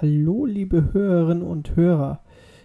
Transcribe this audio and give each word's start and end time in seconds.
Hallo, 0.00 0.46
liebe 0.46 0.92
Hörerinnen 0.92 1.42
und 1.42 1.74
Hörer. 1.74 2.20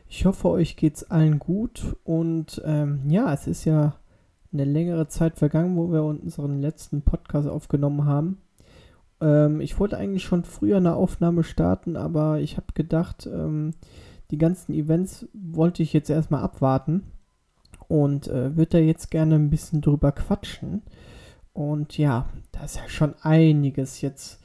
Ich 0.08 0.26
hoffe, 0.26 0.50
euch 0.50 0.76
geht's 0.76 1.04
allen 1.06 1.40
gut 1.40 1.95
und 2.03 2.61
ähm, 2.63 3.09
ja, 3.09 3.33
es 3.33 3.48
ist 3.48 3.65
ja 3.65 3.95
eine 4.52 4.65
längere 4.65 5.07
Zeit 5.07 5.39
vergangen, 5.39 5.75
wo 5.75 5.91
wir 5.91 6.04
unseren 6.04 6.61
letzten 6.61 7.01
Podcast 7.01 7.47
aufgenommen 7.47 8.05
haben. 8.05 8.38
Ähm, 9.19 9.61
ich 9.61 9.79
wollte 9.79 9.97
eigentlich 9.97 10.21
schon 10.21 10.43
früher 10.43 10.77
eine 10.77 10.93
Aufnahme 10.93 11.43
starten, 11.43 11.96
aber 11.96 12.39
ich 12.39 12.55
habe 12.55 12.67
gedacht, 12.75 13.26
ähm, 13.26 13.72
die 14.29 14.38
ganzen 14.38 14.72
Events 14.72 15.26
wollte 15.34 15.81
ich 15.81 15.92
jetzt 15.92 16.12
erstmal 16.12 16.44
abwarten 16.44 17.02
und 17.88 18.28
äh, 18.28 18.56
würde 18.56 18.78
da 18.78 18.78
jetzt 18.78 19.10
gerne 19.10 19.34
ein 19.34 19.50
bisschen 19.50 19.82
drüber 19.82 20.12
quatschen. 20.12 20.84
Und 21.52 21.98
ja, 21.98 22.28
da 22.52 22.64
ist 22.64 22.76
ja 22.76 22.88
schon 22.90 23.16
einiges 23.24 24.02
jetzt 24.02 24.43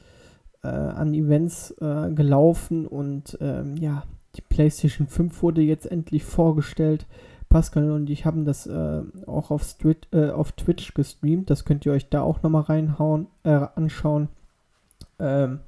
äh, 0.63 0.67
an 0.67 1.13
Events 1.13 1.71
äh, 1.79 2.11
gelaufen 2.11 2.85
und 2.85 3.37
ähm, 3.41 3.77
ja, 3.77 4.03
die 4.35 4.41
PlayStation 4.41 5.07
5 5.07 5.41
wurde 5.41 5.61
jetzt 5.61 5.89
endlich 5.89 6.23
vorgestellt. 6.23 7.05
Pascal 7.49 7.91
und 7.91 8.09
ich 8.11 8.25
haben 8.25 8.45
das 8.45 8.67
äh, 8.67 9.01
auch 9.25 9.49
auf, 9.49 9.63
Street, 9.63 10.07
äh, 10.11 10.29
auf 10.29 10.51
Twitch 10.51 10.93
gestreamt. 10.93 11.49
Das 11.49 11.65
könnt 11.65 11.85
ihr 11.85 11.91
euch 11.91 12.07
da 12.09 12.21
auch 12.21 12.43
nochmal 12.43 12.63
reinhauen, 12.63 13.27
äh, 13.43 13.65
anschauen. 13.75 14.29
Ähm, 15.17 15.61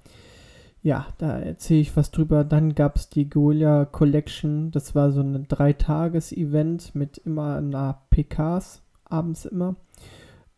ja, 0.83 1.07
da 1.17 1.39
erzähle 1.39 1.81
ich 1.81 1.97
was 1.97 2.11
drüber. 2.11 2.43
Dann 2.43 2.75
gab 2.75 2.95
es 2.95 3.09
die 3.09 3.29
Guerilla 3.29 3.85
Collection. 3.85 4.71
Das 4.71 4.93
war 4.93 5.11
so 5.11 5.21
ein 5.21 5.47
Dreitages-Event 5.47 6.95
mit 6.95 7.19
immer 7.19 7.57
einer 7.57 8.01
PKs, 8.11 8.81
abends 9.05 9.45
immer. 9.45 9.75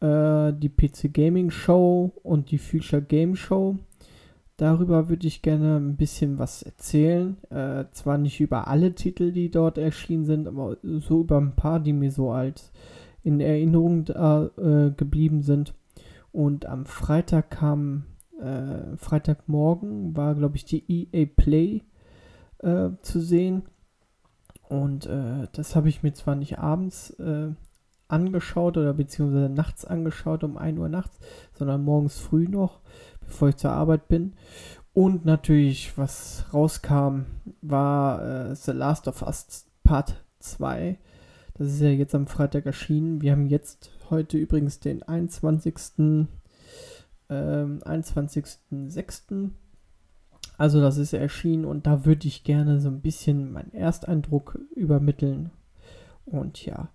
Äh, 0.01 0.53
die 0.53 0.69
PC 0.69 1.13
Gaming 1.13 1.51
Show 1.51 2.11
und 2.23 2.51
die 2.51 2.57
Future 2.57 3.01
Game 3.01 3.35
Show. 3.35 3.77
Darüber 4.57 5.09
würde 5.09 5.25
ich 5.25 5.41
gerne 5.41 5.77
ein 5.77 5.97
bisschen 5.97 6.37
was 6.37 6.61
erzählen. 6.61 7.37
Äh, 7.49 7.85
zwar 7.91 8.17
nicht 8.17 8.39
über 8.39 8.67
alle 8.67 8.93
Titel, 8.93 9.31
die 9.31 9.49
dort 9.49 9.77
erschienen 9.77 10.25
sind, 10.25 10.47
aber 10.47 10.77
so 10.83 11.21
über 11.21 11.39
ein 11.39 11.55
paar, 11.55 11.79
die 11.79 11.93
mir 11.93 12.11
so 12.11 12.31
als 12.31 12.71
in 13.23 13.39
Erinnerung 13.39 14.05
da, 14.05 14.49
äh, 14.57 14.91
geblieben 14.91 15.41
sind. 15.41 15.73
Und 16.31 16.65
am 16.65 16.85
Freitag 16.85 17.51
kam, 17.51 18.05
äh, 18.39 18.95
Freitagmorgen 18.97 20.15
war, 20.15 20.35
glaube 20.35 20.57
ich, 20.57 20.65
die 20.65 20.83
EA 20.87 21.25
Play 21.25 21.81
äh, 22.59 22.89
zu 23.01 23.21
sehen. 23.21 23.63
Und 24.69 25.05
äh, 25.07 25.47
das 25.51 25.75
habe 25.75 25.89
ich 25.89 26.03
mir 26.03 26.13
zwar 26.13 26.35
nicht 26.35 26.59
abends 26.59 27.11
äh, 27.11 27.51
angeschaut 28.07 28.77
oder 28.77 28.93
beziehungsweise 28.93 29.49
nachts 29.49 29.85
angeschaut, 29.85 30.43
um 30.43 30.57
1 30.57 30.79
Uhr 30.79 30.89
nachts, 30.89 31.19
sondern 31.53 31.83
morgens 31.83 32.17
früh 32.17 32.47
noch 32.47 32.79
bevor 33.33 33.49
ich 33.49 33.57
zur 33.57 33.71
Arbeit 33.71 34.07
bin. 34.07 34.33
Und 34.93 35.25
natürlich, 35.25 35.97
was 35.97 36.45
rauskam, 36.53 37.25
war 37.61 38.51
äh, 38.51 38.55
The 38.55 38.71
Last 38.71 39.07
of 39.07 39.23
Us 39.23 39.65
Part 39.83 40.23
2. 40.39 40.99
Das 41.55 41.67
ist 41.67 41.81
ja 41.81 41.89
jetzt 41.89 42.13
am 42.13 42.27
Freitag 42.27 42.67
erschienen. 42.67 43.21
Wir 43.21 43.31
haben 43.31 43.47
jetzt 43.47 43.91
heute 44.11 44.37
übrigens 44.37 44.79
den 44.79 45.01
21. 45.01 45.75
Ähm, 47.29 47.81
21.06. 47.83 49.49
Also 50.57 50.79
das 50.79 50.97
ist 50.97 51.13
erschienen 51.13 51.65
und 51.65 51.87
da 51.87 52.05
würde 52.05 52.27
ich 52.27 52.43
gerne 52.43 52.79
so 52.79 52.89
ein 52.89 53.01
bisschen 53.01 53.51
meinen 53.51 53.73
Ersteindruck 53.73 54.59
übermitteln. 54.75 55.49
Und 56.25 56.63
ja, 56.65 56.89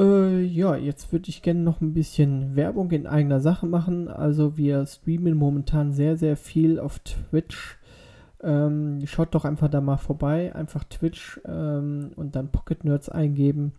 äh, 0.00 0.40
ja, 0.40 0.76
jetzt 0.76 1.12
würde 1.12 1.28
ich 1.28 1.42
gerne 1.42 1.60
noch 1.60 1.80
ein 1.80 1.92
bisschen 1.92 2.56
Werbung 2.56 2.90
in 2.90 3.06
eigener 3.06 3.40
Sache 3.40 3.66
machen. 3.66 4.08
Also 4.08 4.56
wir 4.56 4.86
streamen 4.86 5.36
momentan 5.36 5.92
sehr, 5.92 6.16
sehr 6.16 6.36
viel 6.36 6.78
auf 6.80 6.98
Twitch. 7.00 7.78
Ähm, 8.42 9.00
schaut 9.04 9.34
doch 9.34 9.44
einfach 9.44 9.68
da 9.68 9.80
mal 9.80 9.98
vorbei. 9.98 10.54
Einfach 10.54 10.84
Twitch 10.84 11.40
ähm, 11.46 12.12
und 12.16 12.34
dann 12.34 12.50
Pocket 12.50 12.84
Nerds 12.84 13.08
eingeben. 13.10 13.74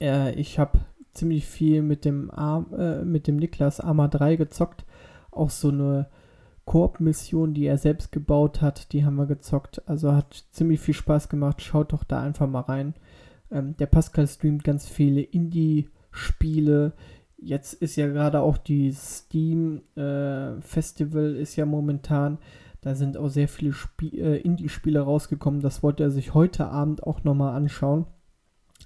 Äh, 0.00 0.32
ich 0.34 0.58
habe 0.58 0.80
ziemlich 1.12 1.46
viel 1.46 1.82
mit 1.82 2.04
dem, 2.04 2.30
Ar 2.30 2.66
äh, 2.76 3.04
mit 3.04 3.26
dem 3.26 3.36
Niklas 3.36 3.80
Arma 3.80 4.08
3 4.08 4.36
gezockt. 4.36 4.86
Auch 5.30 5.50
so 5.50 5.68
eine 5.68 6.08
Koop-Mission, 6.64 7.52
die 7.52 7.66
er 7.66 7.76
selbst 7.76 8.10
gebaut 8.10 8.62
hat, 8.62 8.92
die 8.92 9.04
haben 9.04 9.16
wir 9.16 9.26
gezockt. 9.26 9.86
Also 9.86 10.12
hat 10.14 10.44
ziemlich 10.50 10.80
viel 10.80 10.94
Spaß 10.94 11.28
gemacht. 11.28 11.60
Schaut 11.60 11.92
doch 11.92 12.04
da 12.04 12.22
einfach 12.22 12.48
mal 12.48 12.60
rein. 12.60 12.94
Ähm, 13.54 13.76
der 13.76 13.86
Pascal 13.86 14.26
streamt 14.26 14.64
ganz 14.64 14.86
viele 14.86 15.22
Indie-Spiele. 15.22 16.92
Jetzt 17.38 17.74
ist 17.74 17.96
ja 17.96 18.08
gerade 18.08 18.40
auch 18.40 18.58
die 18.58 18.92
Steam 18.92 19.82
äh, 19.96 20.60
Festival 20.60 21.36
ist 21.36 21.56
ja 21.56 21.64
momentan. 21.64 22.38
Da 22.80 22.94
sind 22.94 23.16
auch 23.16 23.28
sehr 23.28 23.48
viele 23.48 23.74
äh, 24.02 24.40
Indie-Spiele 24.40 25.00
rausgekommen. 25.00 25.60
Das 25.60 25.82
wollte 25.82 26.02
er 26.02 26.10
sich 26.10 26.34
heute 26.34 26.66
Abend 26.66 27.04
auch 27.04 27.22
nochmal 27.22 27.54
anschauen. 27.54 28.06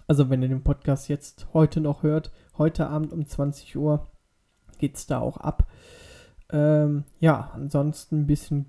Also 0.06 0.30
wenn 0.30 0.42
ihr 0.42 0.48
den 0.48 0.62
Podcast 0.62 1.08
jetzt 1.08 1.48
heute 1.54 1.80
noch 1.80 2.02
hört, 2.02 2.30
heute 2.58 2.88
Abend 2.88 3.12
um 3.12 3.26
20 3.26 3.76
Uhr 3.76 4.06
geht 4.78 4.96
es 4.96 5.06
da 5.06 5.18
auch 5.18 5.38
ab. 5.38 5.66
Ähm, 6.50 7.04
ja, 7.20 7.50
ansonsten 7.54 8.20
ein 8.20 8.26
bisschen 8.26 8.66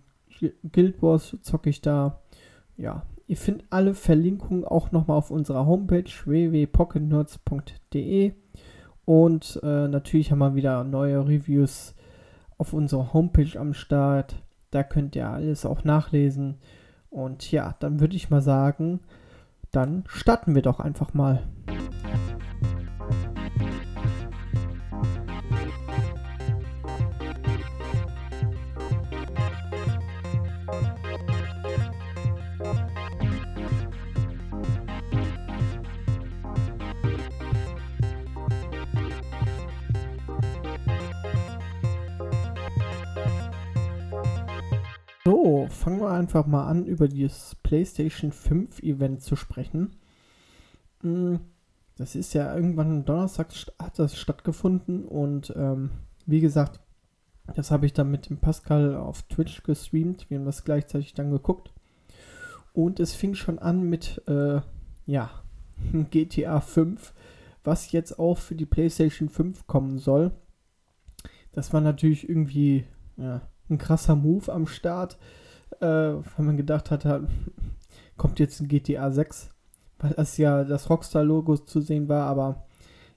Guild 0.71 1.01
Wars 1.01 1.37
zocke 1.41 1.69
ich 1.69 1.81
da. 1.81 2.21
Ja, 2.77 3.03
Ihr 3.29 3.37
findet 3.37 3.67
alle 3.69 3.93
Verlinkungen 3.93 4.65
auch 4.65 4.91
nochmal 4.91 5.17
auf 5.17 5.29
unserer 5.29 5.67
Homepage 5.67 6.09
www.pocketnerds.de 6.25 8.33
und 9.05 9.59
äh, 9.61 9.87
natürlich 9.87 10.31
haben 10.31 10.39
wir 10.39 10.55
wieder 10.55 10.83
neue 10.83 11.27
Reviews 11.27 11.93
auf 12.57 12.73
unserer 12.73 13.13
Homepage 13.13 13.59
am 13.59 13.75
Start. 13.75 14.41
Da 14.71 14.81
könnt 14.81 15.15
ihr 15.15 15.29
alles 15.29 15.67
auch 15.67 15.83
nachlesen. 15.83 16.55
Und 17.11 17.51
ja, 17.51 17.75
dann 17.79 17.99
würde 17.99 18.15
ich 18.15 18.31
mal 18.31 18.41
sagen, 18.41 19.01
dann 19.71 20.05
starten 20.07 20.55
wir 20.55 20.63
doch 20.63 20.79
einfach 20.79 21.13
mal. 21.13 21.43
Fangen 45.79 46.01
wir 46.01 46.11
einfach 46.11 46.45
mal 46.45 46.67
an, 46.67 46.85
über 46.85 47.07
das 47.07 47.55
PlayStation 47.63 48.31
5 48.31 48.83
Event 48.83 49.21
zu 49.21 49.35
sprechen. 49.35 49.95
Hm, 51.01 51.39
das 51.97 52.15
ist 52.15 52.33
ja 52.33 52.53
irgendwann 52.53 53.05
Donnerstag 53.05 53.47
hat 53.81 53.97
das 53.97 54.17
stattgefunden 54.17 55.05
und 55.05 55.53
ähm, 55.55 55.91
wie 56.25 56.41
gesagt, 56.41 56.79
das 57.55 57.71
habe 57.71 57.85
ich 57.85 57.93
dann 57.93 58.11
mit 58.11 58.29
dem 58.29 58.37
Pascal 58.37 58.95
auf 58.95 59.23
Twitch 59.23 59.63
gestreamt. 59.63 60.29
Wir 60.29 60.37
haben 60.37 60.45
das 60.45 60.63
gleichzeitig 60.63 61.13
dann 61.13 61.31
geguckt. 61.31 61.73
Und 62.73 62.99
es 62.99 63.13
fing 63.13 63.33
schon 63.33 63.57
an 63.57 63.81
mit, 63.81 64.21
äh, 64.27 64.61
ja, 65.05 65.31
GTA 66.11 66.59
5, 66.61 67.13
was 67.63 67.91
jetzt 67.91 68.19
auch 68.19 68.37
für 68.37 68.55
die 68.55 68.65
PlayStation 68.67 69.29
5 69.29 69.65
kommen 69.65 69.97
soll. 69.97 70.31
Das 71.51 71.73
war 71.73 71.81
natürlich 71.81 72.29
irgendwie, 72.29 72.85
ja, 73.17 73.41
ein 73.69 73.77
krasser 73.77 74.15
Move 74.15 74.51
am 74.53 74.67
Start, 74.67 75.17
äh, 75.81 75.85
weil 75.85 76.45
man 76.45 76.57
gedacht 76.57 76.91
hat, 76.91 77.05
kommt 78.17 78.39
jetzt 78.39 78.59
ein 78.59 78.67
GTA 78.67 79.11
6, 79.11 79.49
weil 79.99 80.11
das 80.11 80.37
ja 80.37 80.63
das 80.63 80.89
Rockstar-Logo 80.89 81.57
zu 81.57 81.81
sehen 81.81 82.07
war, 82.09 82.27
aber 82.27 82.65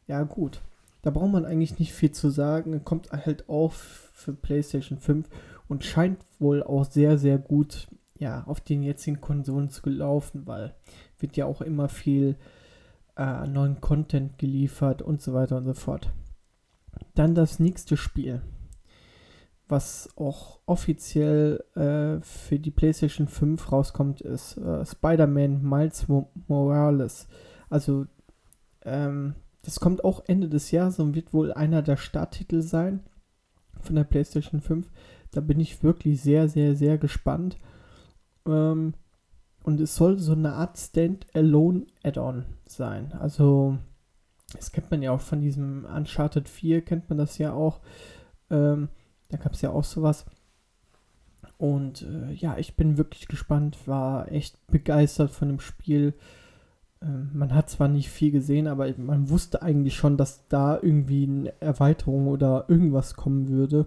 ja 0.06 0.22
gut. 0.22 0.60
Da 1.02 1.10
braucht 1.10 1.32
man 1.32 1.44
eigentlich 1.44 1.78
nicht 1.78 1.92
viel 1.92 2.12
zu 2.12 2.30
sagen. 2.30 2.84
Kommt 2.84 3.10
halt 3.10 3.48
auch 3.48 3.72
für 3.72 4.32
PlayStation 4.32 4.98
5 4.98 5.28
und 5.68 5.84
scheint 5.84 6.18
wohl 6.38 6.62
auch 6.62 6.84
sehr, 6.84 7.18
sehr 7.18 7.38
gut 7.38 7.88
ja, 8.18 8.44
auf 8.44 8.60
den 8.60 8.84
jetzigen 8.84 9.20
Konsolen 9.20 9.68
zu 9.68 9.88
laufen, 9.90 10.46
weil 10.46 10.74
wird 11.18 11.36
ja 11.36 11.46
auch 11.46 11.60
immer 11.60 11.88
viel 11.88 12.36
äh, 13.16 13.46
neuen 13.48 13.80
Content 13.80 14.38
geliefert 14.38 15.02
und 15.02 15.20
so 15.20 15.34
weiter 15.34 15.56
und 15.56 15.64
so 15.64 15.74
fort. 15.74 16.12
Dann 17.14 17.34
das 17.34 17.58
nächste 17.58 17.96
Spiel 17.96 18.40
was 19.72 20.10
auch 20.16 20.60
offiziell 20.66 21.64
äh, 21.74 22.22
für 22.22 22.58
die 22.58 22.70
PlayStation 22.70 23.26
5 23.26 23.72
rauskommt, 23.72 24.20
ist 24.20 24.58
äh, 24.58 24.84
Spider-Man 24.84 25.62
Miles 25.62 26.06
Morales. 26.46 27.26
Also, 27.70 28.06
ähm, 28.82 29.34
das 29.62 29.80
kommt 29.80 30.04
auch 30.04 30.22
Ende 30.26 30.50
des 30.50 30.70
Jahres 30.72 30.98
und 30.98 31.14
wird 31.14 31.32
wohl 31.32 31.52
einer 31.54 31.80
der 31.80 31.96
Starttitel 31.96 32.60
sein 32.60 33.00
von 33.80 33.96
der 33.96 34.04
PlayStation 34.04 34.60
5. 34.60 34.90
Da 35.30 35.40
bin 35.40 35.58
ich 35.58 35.82
wirklich 35.82 36.20
sehr, 36.20 36.48
sehr, 36.48 36.76
sehr 36.76 36.98
gespannt. 36.98 37.56
Ähm, 38.46 38.92
und 39.62 39.80
es 39.80 39.96
soll 39.96 40.18
so 40.18 40.32
eine 40.32 40.52
Art 40.52 40.76
Stand-Alone-Add-on 40.76 42.44
sein. 42.66 43.12
Also, 43.12 43.78
das 44.52 44.70
kennt 44.70 44.90
man 44.90 45.00
ja 45.00 45.12
auch 45.12 45.20
von 45.20 45.40
diesem 45.40 45.86
Uncharted 45.86 46.46
4, 46.48 46.82
kennt 46.82 47.08
man 47.08 47.16
das 47.16 47.38
ja 47.38 47.54
auch. 47.54 47.80
Ähm, 48.50 48.90
da 49.32 49.38
gab 49.38 49.54
es 49.54 49.62
ja 49.62 49.70
auch 49.70 49.84
sowas. 49.84 50.24
Und 51.56 52.02
äh, 52.02 52.32
ja, 52.32 52.58
ich 52.58 52.76
bin 52.76 52.98
wirklich 52.98 53.28
gespannt, 53.28 53.78
war 53.86 54.30
echt 54.30 54.64
begeistert 54.66 55.30
von 55.30 55.48
dem 55.48 55.60
Spiel. 55.60 56.14
Ähm, 57.00 57.30
man 57.32 57.54
hat 57.54 57.70
zwar 57.70 57.88
nicht 57.88 58.10
viel 58.10 58.30
gesehen, 58.30 58.66
aber 58.66 58.92
man 58.98 59.30
wusste 59.30 59.62
eigentlich 59.62 59.96
schon, 59.96 60.16
dass 60.16 60.46
da 60.48 60.78
irgendwie 60.80 61.24
eine 61.24 61.60
Erweiterung 61.60 62.28
oder 62.28 62.66
irgendwas 62.68 63.14
kommen 63.14 63.48
würde. 63.48 63.86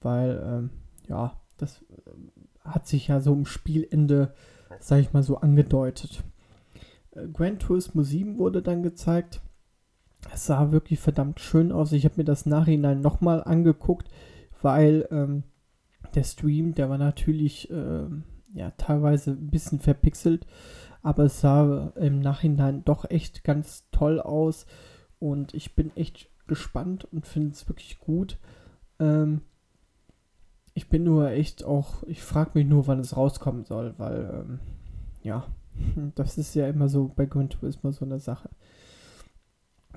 Weil, 0.00 0.42
ähm, 0.44 0.70
ja, 1.08 1.38
das 1.58 1.82
äh, 1.82 2.68
hat 2.68 2.86
sich 2.86 3.08
ja 3.08 3.20
so 3.20 3.32
im 3.34 3.44
Spielende, 3.44 4.32
sag 4.80 5.00
ich 5.00 5.12
mal, 5.12 5.22
so 5.22 5.38
angedeutet. 5.38 6.22
Äh, 7.10 7.28
Gran 7.28 7.58
Turismo 7.58 8.02
7 8.02 8.38
wurde 8.38 8.62
dann 8.62 8.82
gezeigt. 8.82 9.42
Es 10.32 10.46
sah 10.46 10.72
wirklich 10.72 11.00
verdammt 11.00 11.40
schön 11.40 11.70
aus. 11.70 11.92
Ich 11.92 12.04
habe 12.04 12.14
mir 12.16 12.24
das 12.24 12.46
Nachhinein 12.46 13.00
nochmal 13.00 13.42
angeguckt, 13.44 14.08
weil 14.62 15.06
ähm, 15.10 15.44
der 16.14 16.24
Stream, 16.24 16.74
der 16.74 16.90
war 16.90 16.98
natürlich 16.98 17.70
äh, 17.70 18.06
ja 18.54 18.70
teilweise 18.72 19.32
ein 19.32 19.50
bisschen 19.50 19.80
verpixelt 19.80 20.46
aber 21.02 21.24
es 21.24 21.40
sah 21.40 21.92
im 21.96 22.20
Nachhinein 22.20 22.84
doch 22.84 23.08
echt 23.08 23.44
ganz 23.44 23.88
toll 23.90 24.20
aus 24.20 24.66
und 25.18 25.54
ich 25.54 25.74
bin 25.74 25.94
echt 25.96 26.30
gespannt 26.46 27.04
und 27.12 27.26
finde 27.26 27.52
es 27.52 27.68
wirklich 27.68 27.98
gut. 27.98 28.38
Ähm, 28.98 29.42
ich 30.74 30.88
bin 30.88 31.04
nur 31.04 31.30
echt 31.30 31.64
auch, 31.64 32.02
ich 32.04 32.22
frage 32.22 32.52
mich 32.54 32.66
nur, 32.66 32.86
wann 32.86 33.00
es 33.00 33.16
rauskommen 33.16 33.64
soll, 33.64 33.94
weil, 33.98 34.44
ähm, 34.44 34.60
ja, 35.22 35.46
das 36.14 36.38
ist 36.38 36.54
ja 36.54 36.68
immer 36.68 36.88
so, 36.88 37.08
bei 37.08 37.26
Gran 37.26 37.48
Turismo 37.48 37.90
so 37.90 38.04
eine 38.04 38.20
Sache. 38.20 38.50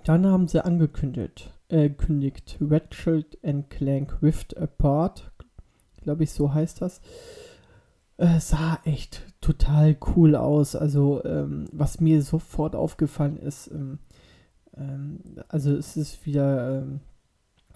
Dann 0.04 0.26
haben 0.26 0.48
sie 0.48 0.64
angekündigt, 0.64 1.54
äh, 1.72 1.90
kündigt 1.90 2.58
Ratchet 2.62 3.38
and 3.44 3.70
Clank 3.70 4.22
Rift 4.22 4.58
Apart, 4.58 5.32
glaube 5.98 6.24
ich, 6.24 6.32
so 6.32 6.54
heißt 6.54 6.82
das 6.82 7.02
äh, 8.22 8.40
sah 8.40 8.80
echt 8.86 9.24
total 9.42 9.98
cool 10.16 10.36
aus. 10.36 10.76
Also, 10.76 11.24
ähm, 11.26 11.68
was 11.72 12.00
mir 12.00 12.22
sofort 12.22 12.76
aufgefallen 12.76 13.38
ist, 13.38 13.68
ähm, 13.72 13.98
ähm, 14.78 15.20
also 15.50 15.76
es 15.76 15.98
ist 15.98 16.26
wieder 16.28 16.84
ähm, 16.84 17.00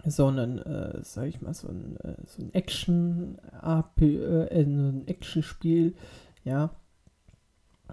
so 0.05 0.27
ein, 0.27 0.59
äh, 0.59 0.99
sag 1.01 1.25
ich 1.25 1.41
mal, 1.41 1.55
so 1.55 1.67
ein, 1.67 1.97
äh, 1.97 2.15
so 2.25 2.43
ein 2.43 2.53
Action, 2.53 3.39
äh, 3.63 4.61
ein 4.61 5.07
Action-Spiel, 5.07 5.95
ja, 6.43 6.69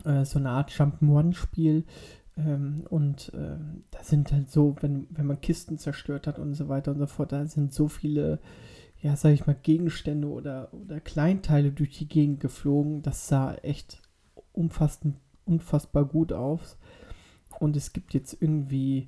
äh, 0.04 0.26
so 0.26 0.38
eine 0.38 0.50
Art 0.50 0.70
Jump'n'Run-Spiel. 0.72 1.84
Ähm, 2.36 2.84
und 2.88 3.32
ähm, 3.34 3.84
da 3.90 4.02
sind 4.02 4.32
halt 4.32 4.50
so, 4.50 4.76
wenn, 4.80 5.06
wenn 5.10 5.26
man 5.26 5.40
Kisten 5.40 5.78
zerstört 5.78 6.26
hat 6.26 6.38
und 6.38 6.54
so 6.54 6.68
weiter 6.68 6.92
und 6.92 6.98
so 6.98 7.06
fort, 7.06 7.32
da 7.32 7.46
sind 7.46 7.72
so 7.72 7.88
viele 7.88 8.40
ja, 9.02 9.16
sag 9.16 9.32
ich 9.32 9.46
mal, 9.46 9.56
Gegenstände 9.60 10.28
oder, 10.28 10.72
oder 10.72 11.00
Kleinteile 11.00 11.72
durch 11.72 11.98
die 11.98 12.08
Gegend 12.08 12.38
geflogen. 12.38 13.02
Das 13.02 13.26
sah 13.26 13.54
echt 13.54 14.00
umfassend, 14.52 15.16
unfassbar 15.44 16.04
gut 16.04 16.32
aus. 16.32 16.78
Und 17.58 17.76
es 17.76 17.92
gibt 17.92 18.14
jetzt 18.14 18.40
irgendwie 18.40 19.06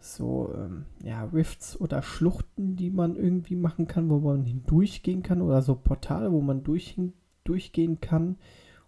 so, 0.00 0.52
ähm, 0.54 0.86
ja, 1.02 1.24
Rifts 1.24 1.80
oder 1.80 2.02
Schluchten, 2.02 2.74
die 2.76 2.90
man 2.90 3.14
irgendwie 3.14 3.56
machen 3.56 3.86
kann, 3.86 4.10
wo 4.10 4.18
man 4.18 4.44
hindurchgehen 4.44 5.22
kann 5.22 5.40
oder 5.40 5.62
so 5.62 5.76
Portale, 5.76 6.32
wo 6.32 6.40
man 6.40 6.64
durch, 6.64 6.96
durchgehen 7.44 8.00
kann 8.00 8.36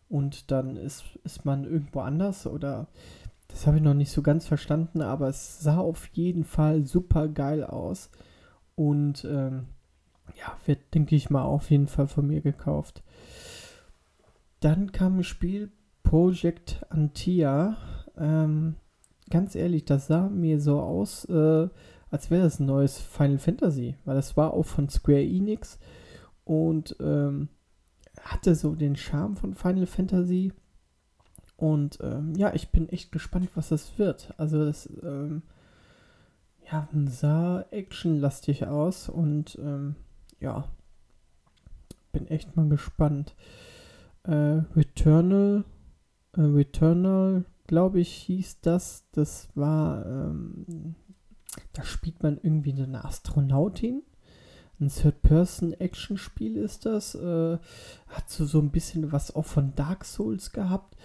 und 0.09 0.51
dann 0.51 0.77
ist, 0.77 1.05
ist 1.25 1.45
man 1.45 1.65
irgendwo 1.65 2.01
anders 2.01 2.47
oder 2.47 2.89
das 3.49 3.67
habe 3.67 3.79
ich 3.79 3.83
noch 3.83 3.95
nicht 3.95 4.13
so 4.13 4.23
ganz 4.23 4.47
verstanden, 4.47 5.03
aber 5.03 5.29
es 5.29 5.61
sah 5.61 5.79
auf 5.79 6.07
jeden 6.13 6.45
Fall 6.45 6.85
super 6.85 7.29
geil 7.29 7.65
aus 7.65 8.11
und 8.77 9.25
ähm, 9.25 9.67
ja, 10.37 10.57
wird, 10.67 10.95
denke 10.95 11.17
ich 11.17 11.31
mal, 11.31 11.43
auf 11.43 11.71
jeden 11.71 11.89
Fall 11.89 12.07
von 12.07 12.27
mir 12.27 12.41
gekauft. 12.41 13.03
Dann 14.61 14.93
kam 14.93 15.19
ein 15.19 15.25
Spiel 15.25 15.71
Project 16.03 16.85
Antia. 16.91 17.77
Ähm, 18.17 18.77
ganz 19.31 19.55
ehrlich, 19.55 19.85
das 19.85 20.07
sah 20.07 20.29
mir 20.29 20.61
so 20.61 20.81
aus, 20.81 21.25
äh, 21.27 21.69
als 22.11 22.31
wäre 22.31 22.45
das 22.45 22.61
ein 22.61 22.67
neues 22.67 22.99
Final 22.99 23.39
Fantasy, 23.39 23.97
weil 24.05 24.15
das 24.15 24.37
war 24.37 24.55
auch 24.55 24.65
von 24.65 24.89
Square 24.89 25.23
Enix 25.23 25.79
und 26.45 26.97
ähm, 27.01 27.49
hatte 28.23 28.55
so 28.55 28.75
den 28.75 28.97
Charme 28.97 29.37
von 29.37 29.55
Final 29.55 29.87
Fantasy. 29.87 30.53
Und 31.59 31.99
ähm, 32.03 32.35
ja, 32.37 32.55
ich 32.55 32.71
bin 32.71 32.89
echt 32.89 33.11
gespannt, 33.11 33.51
was 33.57 33.71
das 33.71 33.99
wird. 33.99 34.33
Also 34.39 34.65
das 34.65 34.89
ähm, 35.03 35.43
ja, 36.71 36.89
sah 37.07 37.65
actionlastig 37.73 38.67
aus 38.67 39.09
und 39.09 39.59
ähm, 39.61 39.97
ja, 40.39 40.69
bin 42.13 42.29
echt 42.29 42.57
mal 42.57 42.69
gespannt. 42.69 43.35
Äh, 44.23 44.63
Returnal, 44.77 45.65
äh, 46.37 46.43
Returnal, 46.43 47.45
glaube 47.67 47.99
ich, 47.99 48.13
hieß 48.13 48.61
das. 48.61 49.05
Das 49.11 49.49
war, 49.57 50.07
ähm, 50.07 50.95
da 51.73 51.83
spielt 51.83 52.23
man 52.23 52.39
irgendwie 52.41 52.73
eine 52.73 53.05
Astronautin. 53.05 54.05
Ein 54.81 54.91
Third-Person-Action-Spiel 54.91 56.57
ist 56.57 56.87
das. 56.87 57.17
Äh, 57.17 57.59
hat 58.07 58.31
so, 58.31 58.45
so 58.45 58.61
ein 58.61 58.71
bisschen 58.71 59.11
was 59.11 59.35
auch 59.35 59.45
von 59.45 59.75
Dark 59.75 60.05
Souls 60.05 60.53
gehabt. 60.53 60.97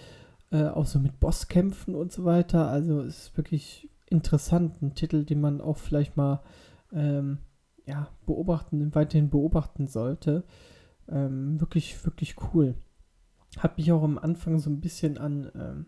Äh, 0.54 0.68
auch 0.68 0.86
so 0.86 1.00
mit 1.00 1.18
Bosskämpfen 1.18 1.96
und 1.96 2.12
so 2.12 2.24
weiter. 2.24 2.68
Also 2.68 3.00
ist 3.00 3.36
wirklich 3.36 3.90
interessant. 4.08 4.80
Ein 4.82 4.94
Titel, 4.94 5.24
den 5.24 5.40
man 5.40 5.60
auch 5.60 5.78
vielleicht 5.78 6.16
mal 6.16 6.44
ähm, 6.92 7.38
ja, 7.86 8.08
beobachten, 8.24 8.94
weiterhin 8.94 9.30
beobachten 9.30 9.88
sollte. 9.88 10.44
Ähm, 11.08 11.60
wirklich, 11.60 12.04
wirklich 12.04 12.36
cool. 12.54 12.76
Hat 13.58 13.78
mich 13.78 13.90
auch 13.90 14.04
am 14.04 14.16
Anfang 14.16 14.60
so 14.60 14.70
ein 14.70 14.80
bisschen 14.80 15.18
an, 15.18 15.50
ähm, 15.56 15.86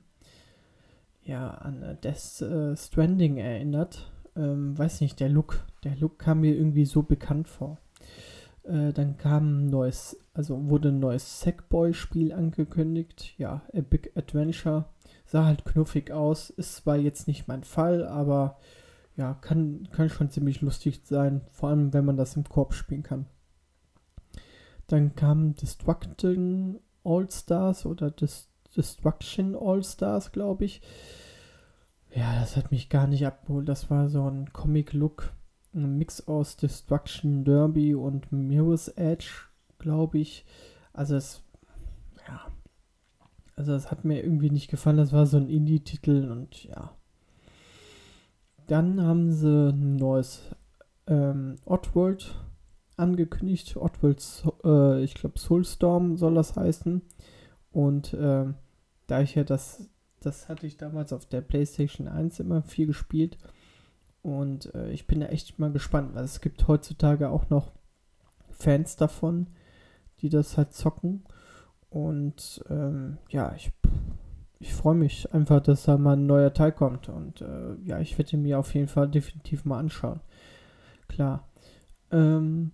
ja, 1.23 1.49
an 1.49 1.83
äh, 1.85 1.97
Death 2.01 2.43
äh, 2.43 2.77
Stranding 2.77 3.37
erinnert. 3.37 4.11
Ähm, 4.35 4.77
weiß 4.77 5.01
nicht, 5.01 5.21
der 5.21 5.29
Look, 5.29 5.65
der 5.85 5.95
Look 5.95 6.19
kam 6.19 6.41
mir 6.41 6.57
irgendwie 6.57 6.87
so 6.87 7.05
bekannt 7.05 7.47
vor. 7.47 7.79
Äh, 8.67 8.93
dann 8.93 9.17
kam 9.17 9.67
ein 9.67 9.71
neues, 9.71 10.17
also 10.35 10.69
wurde 10.69 10.89
ein 10.89 10.99
neues 10.99 11.41
Sackboy-Spiel 11.41 12.33
angekündigt. 12.33 13.35
Ja, 13.39 13.63
Epic 13.73 14.11
Adventure. 14.15 14.87
Sah 15.25 15.45
halt 15.45 15.65
knuffig 15.65 16.13
aus. 16.13 16.51
Ist 16.51 16.77
zwar 16.77 16.97
jetzt 16.97 17.29
nicht 17.29 17.49
mein 17.49 17.65
Fall, 17.65 18.07
aber 18.07 18.59
ja, 19.17 19.35
kann, 19.35 19.89
kann 19.93 20.09
schon 20.09 20.31
ziemlich 20.31 20.61
lustig 20.61 21.01
sein, 21.05 21.41
vor 21.53 21.71
allem 21.71 21.93
wenn 21.93 22.05
man 22.05 22.17
das 22.17 22.37
im 22.37 22.45
Korb 22.45 22.75
spielen 22.75 23.03
kann. 23.03 23.27
Dann 24.87 25.15
kam 25.15 25.55
Destruction 25.55 26.79
All 27.03 27.31
Stars 27.31 27.87
oder 27.87 28.11
Dis 28.11 28.49
Destruction 28.77 29.57
All 29.57 29.83
Stars, 29.83 30.33
glaube 30.33 30.67
ich. 30.67 30.83
Ja, 32.15 32.41
das 32.41 32.57
hat 32.57 32.71
mich 32.71 32.89
gar 32.89 33.07
nicht 33.07 33.27
abgeholt. 33.27 33.69
Das 33.69 33.91
war 33.91 34.09
so 34.11 34.29
ein 34.29 34.53
Comic-Look. 34.53 35.33
Ein 35.77 35.99
Mix 35.99 36.27
aus 36.27 36.57
Destruction 36.57 37.45
Derby 37.45 37.95
und 37.95 38.33
Mirror's 38.33 38.89
Edge, 38.89 39.29
glaube 39.79 40.19
ich. 40.19 40.47
Also 40.93 41.17
es, 41.17 41.43
ja. 42.27 42.51
Also 43.57 43.75
es 43.75 43.91
hat 43.91 44.05
mir 44.05 44.23
irgendwie 44.23 44.51
nicht 44.51 44.71
gefallen. 44.71 44.97
Das 44.97 45.13
war 45.13 45.27
so 45.27 45.37
ein 45.37 45.49
Indie-Titel 45.49 46.31
und 46.31 46.65
ja, 46.65 46.97
dann 48.67 49.01
haben 49.03 49.33
sie 49.33 49.69
ein 49.71 49.97
neues 49.97 50.41
ähm, 51.07 51.57
Oddworld 51.65 52.35
angekündigt. 52.97 53.77
Oddworld, 53.77 54.23
äh, 54.65 55.03
ich 55.03 55.15
glaube 55.15 55.39
Soulstorm 55.39 56.17
soll 56.17 56.35
das 56.35 56.57
heißen. 56.57 57.03
Und 57.71 58.15
äh, 58.15 58.47
da 59.07 59.21
ich 59.21 59.35
ja 59.35 59.45
das, 59.45 59.89
das 60.21 60.49
hatte 60.49 60.67
ich 60.67 60.77
damals 60.77 61.13
auf 61.13 61.27
der 61.27 61.43
PlayStation 61.43 62.09
1 62.09 62.41
immer 62.41 62.63
viel 62.63 62.87
gespielt. 62.87 63.39
Und 64.27 64.75
äh, 64.75 64.91
ich 64.91 65.07
bin 65.07 65.21
da 65.21 65.27
echt 65.27 65.61
mal 65.61 65.71
gespannt, 65.71 66.17
weil 66.17 66.25
es 66.25 66.41
gibt 66.41 66.67
heutzutage 66.67 67.31
auch 67.31 67.49
noch 67.49 67.71
Fans 68.51 68.97
davon, 68.97 69.47
die 70.21 70.31
das 70.31 70.57
halt 70.57 70.73
zocken. 70.73 71.23
Und 71.91 72.65
ähm, 72.69 73.19
ja, 73.29 73.55
ich 73.55 73.71
ich 74.59 74.75
freue 74.75 74.97
mich 74.97 75.33
einfach, 75.33 75.61
dass 75.61 75.85
da 75.85 75.97
mal 75.97 76.17
ein 76.17 76.27
neuer 76.27 76.53
Teil 76.53 76.73
kommt. 76.73 77.09
Und 77.09 77.41
äh, 77.41 77.77
ja, 77.85 78.01
ich 78.01 78.19
werde 78.19 78.37
mir 78.37 78.59
auf 78.59 78.75
jeden 78.75 78.89
Fall 78.89 79.09
definitiv 79.09 79.65
mal 79.65 79.79
anschauen. 79.79 80.19
Klar. 81.07 81.49
Ähm, 82.11 82.73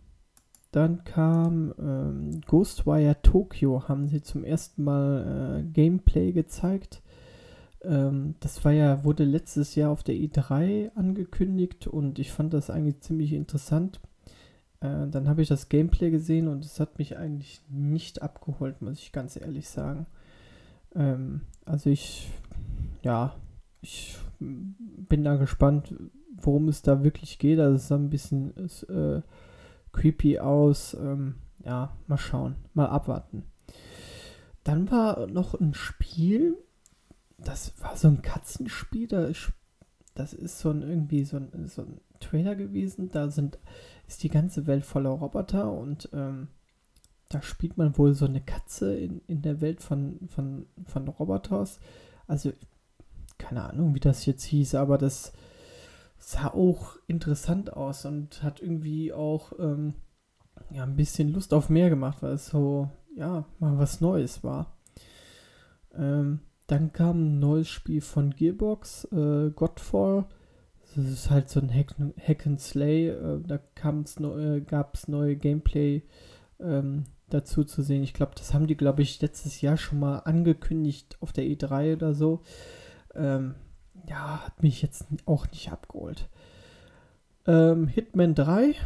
dann 0.71 1.05
kam 1.05 1.75
ähm, 1.79 2.41
Ghostwire 2.47 3.21
Tokyo, 3.21 3.89
haben 3.89 4.07
sie 4.07 4.23
zum 4.23 4.43
ersten 4.43 4.85
Mal 4.85 5.61
äh, 5.61 5.71
Gameplay 5.71 6.33
gezeigt. 6.33 7.02
Ähm, 7.85 8.35
das 8.41 8.65
war 8.65 8.73
ja, 8.73 9.05
wurde 9.05 9.25
letztes 9.25 9.75
Jahr 9.75 9.91
auf 9.91 10.03
der 10.03 10.15
E3 10.15 10.95
angekündigt 10.95 11.87
und 11.87 12.19
ich 12.19 12.33
fand 12.33 12.53
das 12.55 12.71
eigentlich 12.71 13.01
ziemlich 13.01 13.33
interessant. 13.33 14.01
Äh, 14.81 15.09
dann 15.09 15.29
habe 15.29 15.43
ich 15.43 15.49
das 15.49 15.69
Gameplay 15.69 16.11
gesehen 16.11 16.49
und 16.49 16.65
es 16.65 16.81
hat 16.81 16.99
mich 16.99 17.17
eigentlich 17.17 17.61
nicht 17.69 18.23
abgeholt, 18.23 18.83
muss 18.83 18.99
ich 18.99 19.13
ganz 19.13 19.37
ehrlich 19.37 19.69
sagen. 19.69 20.07
Ähm, 20.95 21.43
also 21.65 21.91
ich, 21.91 22.31
ja, 23.03 23.35
ich 23.81 24.17
bin 24.39 25.25
da 25.25 25.37
gespannt, 25.37 25.95
worum 26.37 26.69
es 26.69 26.83
da 26.83 27.05
wirklich 27.05 27.39
geht. 27.39 27.59
Also 27.59 27.77
es 27.77 27.89
sah 27.89 27.97
ein 27.97 28.11
bisschen 28.11 28.53
ist, 28.55 28.85
äh, 28.85 29.23
creepy 29.93 30.39
aus. 30.39 30.95
Ähm, 30.95 31.37
ja, 31.65 31.97
mal 32.07 32.19
schauen, 32.19 32.57
mal 32.75 32.87
abwarten. 32.87 33.45
Dann 34.65 34.91
war 34.91 35.27
noch 35.27 35.55
ein 35.55 35.75
Spiel, 35.75 36.57
das 37.45 37.73
war 37.81 37.97
so 37.97 38.09
ein 38.09 38.23
Katzenspiel, 38.23 39.09
da 39.09 39.25
ist, 39.25 39.53
das 40.15 40.33
ist 40.33 40.59
so 40.59 40.71
ein 40.71 40.83
irgendwie 40.83 41.25
so 41.25 41.37
ein, 41.37 41.69
so 41.69 41.83
ein 41.83 42.01
Trailer 42.21 42.55
gewesen. 42.55 43.11
Da 43.11 43.29
sind, 43.29 43.59
ist 44.07 44.23
die 44.23 44.29
ganze 44.29 44.67
Welt 44.67 44.85
voller 44.85 45.11
Roboter 45.11 45.73
und 45.73 46.09
ähm, 46.13 46.49
da 47.29 47.43
spielt 47.43 47.79
man 47.79 47.97
wohl 47.97 48.15
so 48.15 48.27
eine 48.27 48.41
Katze 48.41 48.95
in, 48.95 49.23
in 49.27 49.43
der 49.43 49.61
Welt 49.61 49.83
von, 49.83 50.21
von, 50.29 50.67
von 50.85 51.09
Roboters. 51.09 51.81
Also, 52.27 52.53
keine 53.39 53.65
Ahnung, 53.65 53.95
wie 53.95 54.01
das 54.01 54.27
jetzt 54.27 54.45
hieß, 54.45 54.75
aber 54.75 54.99
das 54.99 55.33
sah 56.19 56.49
auch 56.49 56.97
interessant 57.07 57.73
aus 57.73 58.05
und 58.05 58.43
hat 58.43 58.61
irgendwie 58.61 59.13
auch 59.13 59.53
ähm, 59.59 59.95
ja, 60.71 60.85
ein 60.85 60.97
bisschen 60.97 61.33
Lust 61.33 61.53
auf 61.53 61.69
mehr 61.69 61.91
gemacht, 61.91 62.23
weil 62.23 62.35
es 62.35 62.47
so, 62.47 62.91
ja, 63.17 63.45
mal 63.59 63.79
was 63.79 64.01
Neues 64.01 64.45
war. 64.45 64.77
Ähm, 65.95 66.41
dann 66.73 66.91
kam 66.91 67.27
ein 67.27 67.39
neues 67.39 67.69
Spiel 67.69 68.01
von 68.01 68.31
Gearbox, 68.31 69.05
äh, 69.13 69.51
Godfall. 69.51 70.25
Das 70.97 71.05
ist 71.05 71.29
halt 71.29 71.51
so 71.51 71.61
ein 71.61 71.69
Hack, 71.73 71.95
Hack 72.19 72.47
and 72.47 72.63
Slay. 72.63 73.09
Äh, 73.09 73.41
da 73.47 73.61
neu, 74.19 74.63
gab 74.63 74.95
es 74.95 75.07
neue 75.07 75.37
Gameplay 75.37 76.01
ähm, 76.61 77.05
dazu 77.29 77.65
zu 77.65 77.83
sehen. 77.83 78.03
Ich 78.03 78.15
glaube, 78.15 78.33
das 78.37 78.55
haben 78.55 78.67
die, 78.67 78.77
glaube 78.77 79.03
ich, 79.03 79.21
letztes 79.21 79.61
Jahr 79.61 79.77
schon 79.77 80.01
mal 80.01 80.21
angekündigt 80.21 81.19
auf 81.21 81.35
der 81.35 81.45
E3 81.45 81.93
oder 81.93 82.15
so. 82.15 82.41
Ähm, 83.15 83.55
ja, 84.09 84.47
hat 84.47 84.63
mich 84.63 84.81
jetzt 84.81 85.05
auch 85.27 85.51
nicht 85.51 85.71
abgeholt. 85.71 86.31
Ähm, 87.47 87.87
Hitman 87.87 88.35
3 88.35 88.77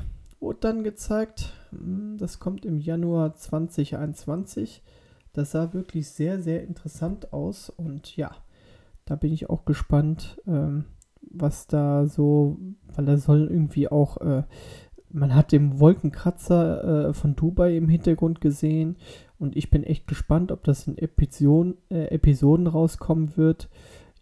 wurde 0.40 0.58
dann 0.58 0.82
gezeigt. 0.82 1.52
Hm, 1.70 2.16
das 2.18 2.40
kommt 2.40 2.64
im 2.64 2.80
Januar 2.80 3.36
2021. 3.36 4.82
Das 5.36 5.50
sah 5.50 5.74
wirklich 5.74 6.08
sehr, 6.08 6.40
sehr 6.40 6.62
interessant 6.62 7.34
aus 7.34 7.68
und 7.68 8.16
ja, 8.16 8.30
da 9.04 9.16
bin 9.16 9.34
ich 9.34 9.50
auch 9.50 9.66
gespannt, 9.66 10.40
ähm, 10.46 10.86
was 11.20 11.66
da 11.66 12.06
so, 12.06 12.56
weil 12.94 13.06
er 13.06 13.18
soll 13.18 13.46
irgendwie 13.50 13.88
auch, 13.88 14.16
äh, 14.22 14.44
man 15.10 15.34
hat 15.34 15.52
den 15.52 15.78
Wolkenkratzer 15.78 17.08
äh, 17.08 17.12
von 17.12 17.36
Dubai 17.36 17.76
im 17.76 17.90
Hintergrund 17.90 18.40
gesehen 18.40 18.96
und 19.38 19.56
ich 19.56 19.68
bin 19.68 19.84
echt 19.84 20.06
gespannt, 20.06 20.50
ob 20.52 20.64
das 20.64 20.88
in 20.88 20.96
Episoden, 20.96 21.76
äh, 21.90 22.06
Episoden 22.06 22.66
rauskommen 22.66 23.36
wird. 23.36 23.68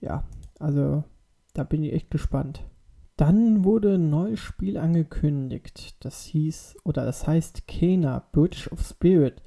Ja, 0.01 0.25
also 0.59 1.05
da 1.53 1.63
bin 1.63 1.85
ich 1.85 1.93
echt 1.93 2.11
gespannt. 2.11 2.65
Dann 3.17 3.63
wurde 3.63 3.95
ein 3.95 4.11
neues 4.11 4.41
Spiel 4.41 4.79
angekündigt. 4.79 5.95
Das 6.05 6.25
hieß, 6.25 6.75
oder 6.83 7.05
das 7.05 7.25
heißt 7.25 7.69
Kena, 7.69 8.27
Bridge 8.33 8.69
of 8.73 8.83
Spirit. 8.83 9.45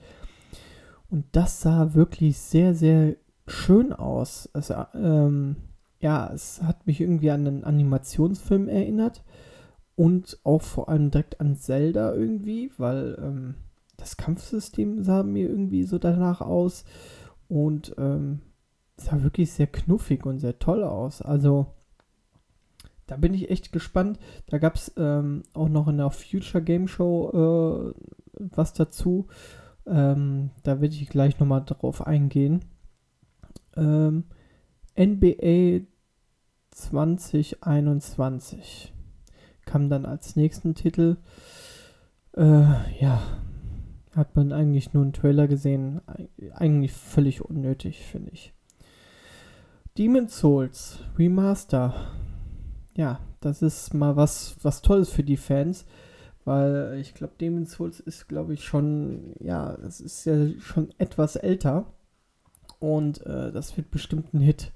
Und 1.10 1.26
das 1.32 1.62
sah 1.62 1.94
wirklich 1.94 2.38
sehr, 2.38 2.74
sehr 2.74 3.16
schön 3.48 3.94
aus. 3.94 4.50
Also, 4.54 4.76
ähm, 4.94 5.56
ja, 6.00 6.32
es 6.34 6.62
hat 6.62 6.86
mich 6.86 7.02
irgendwie 7.02 7.32
an 7.32 7.48
einen 7.48 7.64
Animationsfilm 7.64 8.68
erinnert. 8.68 9.24
Und 9.96 10.40
auch 10.44 10.62
vor 10.62 10.90
allem 10.90 11.10
direkt 11.10 11.42
an 11.42 11.56
Zelda 11.56 12.14
irgendwie, 12.14 12.72
weil 12.78 13.18
ähm, 13.20 13.56
das 13.96 14.16
Kampfsystem 14.18 15.04
sah 15.04 15.24
mir 15.24 15.50
irgendwie 15.50 15.84
so 15.84 15.98
danach 15.98 16.42
aus. 16.42 16.86
Und 17.48 17.96
ähm, 17.98 18.42
sah 18.98 19.24
wirklich 19.24 19.52
sehr 19.54 19.68
knuffig 19.68 20.26
und 20.26 20.40
sehr 20.40 20.60
toll 20.60 20.84
aus. 20.84 21.22
Also, 21.22 21.68
da 23.08 23.16
bin 23.16 23.34
ich 23.34 23.50
echt 23.50 23.72
gespannt. 23.72 24.20
Da 24.48 24.58
gab 24.58 24.76
es 24.76 24.92
ähm, 24.98 25.44
auch 25.54 25.70
noch 25.70 25.88
in 25.88 25.98
der 25.98 26.12
Future 26.12 26.64
Game 26.64 26.88
Show 26.88 27.94
äh, 27.94 27.94
was 28.34 28.74
dazu. 28.74 29.28
Ähm, 29.88 30.52
da 30.64 30.82
werde 30.82 30.96
ich 30.96 31.10
gleich 31.10 31.40
nochmal 31.40 31.64
drauf 31.66 32.06
eingehen. 32.06 32.66
Ähm, 33.76 34.26
NBA 34.98 35.82
2021 36.72 38.94
kam 39.66 39.90
dann 39.90 40.06
als 40.06 40.36
nächsten 40.36 40.76
Titel. 40.76 41.18
Äh, 42.36 42.66
ja, 43.00 43.22
hat 44.16 44.36
man 44.36 44.52
eigentlich 44.52 44.94
nur 44.94 45.04
einen 45.04 45.14
Trailer 45.14 45.48
gesehen. 45.48 46.02
Eigentlich 46.54 46.94
völlig 46.94 47.42
unnötig, 47.42 48.04
finde 48.04 48.32
ich. 48.32 48.54
Demon's 49.98 50.38
Souls 50.38 51.00
Remaster. 51.18 52.12
Ja, 52.96 53.20
das 53.42 53.62
ist 53.62 53.94
mal 53.94 54.16
was, 54.16 54.56
was 54.62 54.82
Tolles 54.82 55.10
für 55.10 55.24
die 55.24 55.38
Fans. 55.38 55.86
Weil 56.48 56.98
ich 57.02 57.14
glaube, 57.14 57.34
Demon's 57.42 57.74
Souls 57.74 58.00
ist, 58.00 58.30
glaube 58.30 58.54
ich, 58.54 58.64
schon, 58.64 59.34
ja, 59.42 59.74
es 59.86 60.00
ist 60.00 60.24
ja 60.24 60.48
schon 60.62 60.94
etwas 60.98 61.36
älter. 61.36 61.92
Und 62.80 63.20
äh, 63.26 63.52
das 63.52 63.76
wird 63.76 63.92
bestimmt 63.92 64.34
ein 64.34 64.40
Hit. 64.40 64.72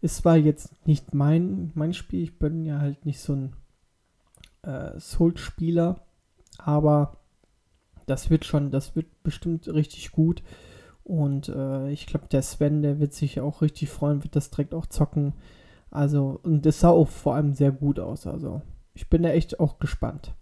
Es 0.00 0.24
war 0.24 0.36
jetzt 0.36 0.84
nicht 0.84 1.14
mein, 1.14 1.70
mein 1.76 1.94
Spiel. 1.94 2.24
Ich 2.24 2.40
bin 2.40 2.64
ja 2.64 2.80
halt 2.80 3.06
nicht 3.06 3.20
so 3.20 3.34
ein 3.34 3.52
äh, 4.62 4.98
Souls-Spieler. 4.98 6.00
Aber 6.58 7.18
das 8.06 8.28
wird 8.28 8.44
schon, 8.44 8.72
das 8.72 8.96
wird 8.96 9.22
bestimmt 9.22 9.68
richtig 9.68 10.10
gut. 10.10 10.42
Und 11.04 11.48
äh, 11.50 11.88
ich 11.92 12.08
glaube, 12.08 12.26
der 12.32 12.42
Sven, 12.42 12.82
der 12.82 12.98
wird 12.98 13.12
sich 13.12 13.38
auch 13.38 13.62
richtig 13.62 13.90
freuen, 13.90 14.24
wird 14.24 14.34
das 14.34 14.50
direkt 14.50 14.74
auch 14.74 14.86
zocken. 14.86 15.34
Also, 15.88 16.40
und 16.42 16.66
das 16.66 16.80
sah 16.80 16.88
auch 16.88 17.06
vor 17.06 17.36
allem 17.36 17.54
sehr 17.54 17.70
gut 17.70 18.00
aus. 18.00 18.26
Also, 18.26 18.62
ich 18.92 19.08
bin 19.08 19.22
da 19.22 19.28
echt 19.28 19.60
auch 19.60 19.78
gespannt. 19.78 20.34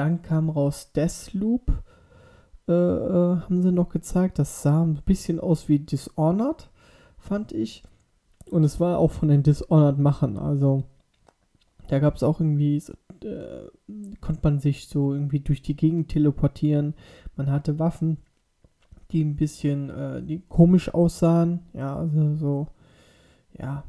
Dann 0.00 0.22
kam 0.22 0.48
raus 0.48 0.92
Deathloop, 0.92 1.82
äh, 2.66 2.72
äh, 2.72 3.36
haben 3.42 3.60
sie 3.60 3.70
noch 3.70 3.90
gezeigt. 3.90 4.38
Das 4.38 4.62
sah 4.62 4.82
ein 4.82 5.02
bisschen 5.04 5.38
aus 5.38 5.68
wie 5.68 5.78
Dishonored, 5.78 6.70
fand 7.18 7.52
ich. 7.52 7.84
Und 8.50 8.64
es 8.64 8.80
war 8.80 8.96
auch 8.96 9.10
von 9.10 9.28
den 9.28 9.42
Dishonored-Machern. 9.42 10.38
Also, 10.38 10.84
da 11.88 11.98
gab 11.98 12.16
es 12.16 12.22
auch 12.22 12.40
irgendwie, 12.40 12.82
äh, 13.22 13.68
konnte 14.22 14.40
man 14.42 14.58
sich 14.58 14.88
so 14.88 15.12
irgendwie 15.12 15.40
durch 15.40 15.60
die 15.60 15.76
Gegend 15.76 16.08
teleportieren. 16.08 16.94
Man 17.36 17.50
hatte 17.50 17.78
Waffen, 17.78 18.16
die 19.10 19.22
ein 19.22 19.36
bisschen, 19.36 19.90
äh, 19.90 20.22
die 20.22 20.40
komisch 20.48 20.94
aussahen. 20.94 21.60
Ja, 21.74 21.94
also 21.94 22.36
so, 22.36 22.68
ja, 23.52 23.84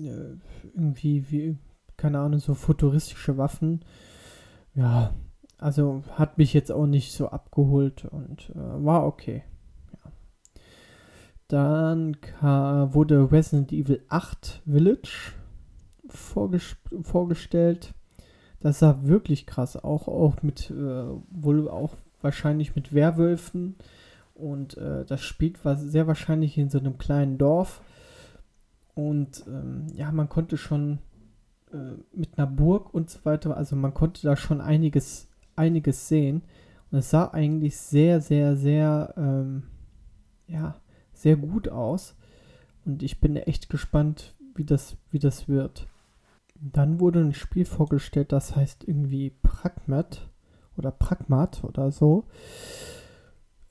äh, 0.00 0.38
irgendwie 0.72 1.30
wie, 1.30 1.58
keine 1.98 2.20
Ahnung, 2.20 2.40
so 2.40 2.54
futuristische 2.54 3.36
Waffen. 3.36 3.84
Ja, 4.74 5.12
also 5.62 6.02
hat 6.12 6.38
mich 6.38 6.52
jetzt 6.52 6.72
auch 6.72 6.86
nicht 6.86 7.12
so 7.12 7.28
abgeholt 7.28 8.04
und 8.06 8.50
äh, 8.50 8.84
war 8.84 9.06
okay. 9.06 9.44
Ja. 9.92 10.12
Dann 11.48 12.16
wurde 12.44 13.30
Resident 13.30 13.72
Evil 13.72 14.02
8 14.08 14.62
Village 14.64 15.32
vorges 16.08 16.76
vorgestellt. 17.02 17.94
Das 18.60 18.78
sah 18.78 19.02
wirklich 19.02 19.46
krass, 19.46 19.76
auch, 19.76 20.08
auch 20.08 20.42
mit, 20.42 20.70
äh, 20.70 20.74
wohl 21.30 21.68
auch 21.68 21.96
wahrscheinlich 22.20 22.76
mit 22.76 22.94
Werwölfen. 22.94 23.76
Und 24.34 24.76
äh, 24.76 25.04
das 25.04 25.20
spielt 25.22 25.64
war 25.64 25.76
sehr 25.76 26.06
wahrscheinlich 26.06 26.56
in 26.58 26.70
so 26.70 26.78
einem 26.78 26.98
kleinen 26.98 27.38
Dorf. 27.38 27.82
Und 28.94 29.44
ähm, 29.46 29.86
ja, 29.94 30.12
man 30.12 30.28
konnte 30.28 30.56
schon 30.56 30.98
äh, 31.72 31.76
mit 32.12 32.38
einer 32.38 32.46
Burg 32.46 32.92
und 32.94 33.10
so 33.10 33.24
weiter, 33.24 33.56
also 33.56 33.74
man 33.76 33.94
konnte 33.94 34.22
da 34.22 34.36
schon 34.36 34.60
einiges 34.60 35.28
einiges 35.56 36.08
sehen. 36.08 36.42
Und 36.90 36.98
es 36.98 37.10
sah 37.10 37.30
eigentlich 37.32 37.76
sehr, 37.76 38.20
sehr, 38.20 38.56
sehr, 38.56 39.14
ähm, 39.16 39.64
ja, 40.46 40.76
sehr 41.12 41.36
gut 41.36 41.68
aus. 41.68 42.16
Und 42.84 43.02
ich 43.02 43.20
bin 43.20 43.36
echt 43.36 43.70
gespannt, 43.70 44.34
wie 44.54 44.64
das, 44.64 44.96
wie 45.10 45.18
das 45.18 45.48
wird. 45.48 45.86
Dann 46.54 47.00
wurde 47.00 47.20
ein 47.20 47.34
Spiel 47.34 47.64
vorgestellt, 47.64 48.32
das 48.32 48.54
heißt 48.54 48.84
irgendwie 48.86 49.30
Pragmat 49.42 50.28
oder 50.76 50.90
Pragmat 50.90 51.64
oder 51.64 51.90
so. 51.90 52.24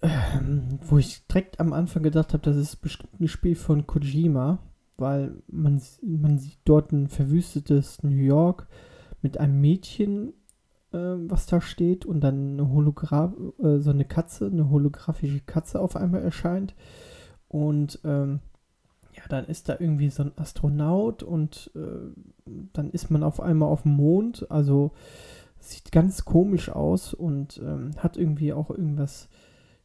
Ähm, 0.01 0.79
wo 0.81 0.97
ich 0.97 1.25
direkt 1.27 1.59
am 1.59 1.73
Anfang 1.73 2.03
gedacht 2.03 2.33
habe, 2.33 2.43
das 2.43 2.57
ist 2.57 2.77
bestimmt 2.77 3.19
ein 3.19 3.27
Spiel 3.27 3.55
von 3.55 3.85
Kojima, 3.85 4.59
weil 4.97 5.35
man, 5.47 5.81
man 6.01 6.39
sieht 6.39 6.57
dort 6.65 6.91
ein 6.91 7.07
verwüstetes 7.07 8.01
New 8.01 8.09
York 8.09 8.67
mit 9.21 9.37
einem 9.37 9.61
Mädchen 9.61 10.33
äh, 10.93 10.97
was 10.97 11.45
da 11.45 11.61
steht 11.61 12.05
und 12.05 12.21
dann 12.21 12.53
eine 12.53 12.69
Hologra 12.69 13.33
äh, 13.59 13.79
so 13.79 13.91
eine 13.91 14.05
Katze, 14.05 14.47
eine 14.47 14.69
holographische 14.69 15.41
Katze 15.41 15.79
auf 15.79 15.95
einmal 15.95 16.21
erscheint. 16.21 16.75
Und 17.47 17.99
ähm, 18.03 18.39
ja, 19.13 19.23
dann 19.29 19.45
ist 19.45 19.67
da 19.69 19.77
irgendwie 19.79 20.09
so 20.09 20.23
ein 20.23 20.31
Astronaut 20.37 21.23
und 21.23 21.71
äh, 21.75 22.11
dann 22.73 22.91
ist 22.91 23.11
man 23.11 23.23
auf 23.23 23.41
einmal 23.41 23.69
auf 23.69 23.83
dem 23.83 23.93
Mond. 23.93 24.49
Also 24.49 24.91
sieht 25.59 25.91
ganz 25.91 26.25
komisch 26.25 26.69
aus 26.69 27.13
und 27.13 27.61
ähm, 27.63 27.91
hat 27.97 28.17
irgendwie 28.17 28.53
auch 28.53 28.69
irgendwas 28.69 29.29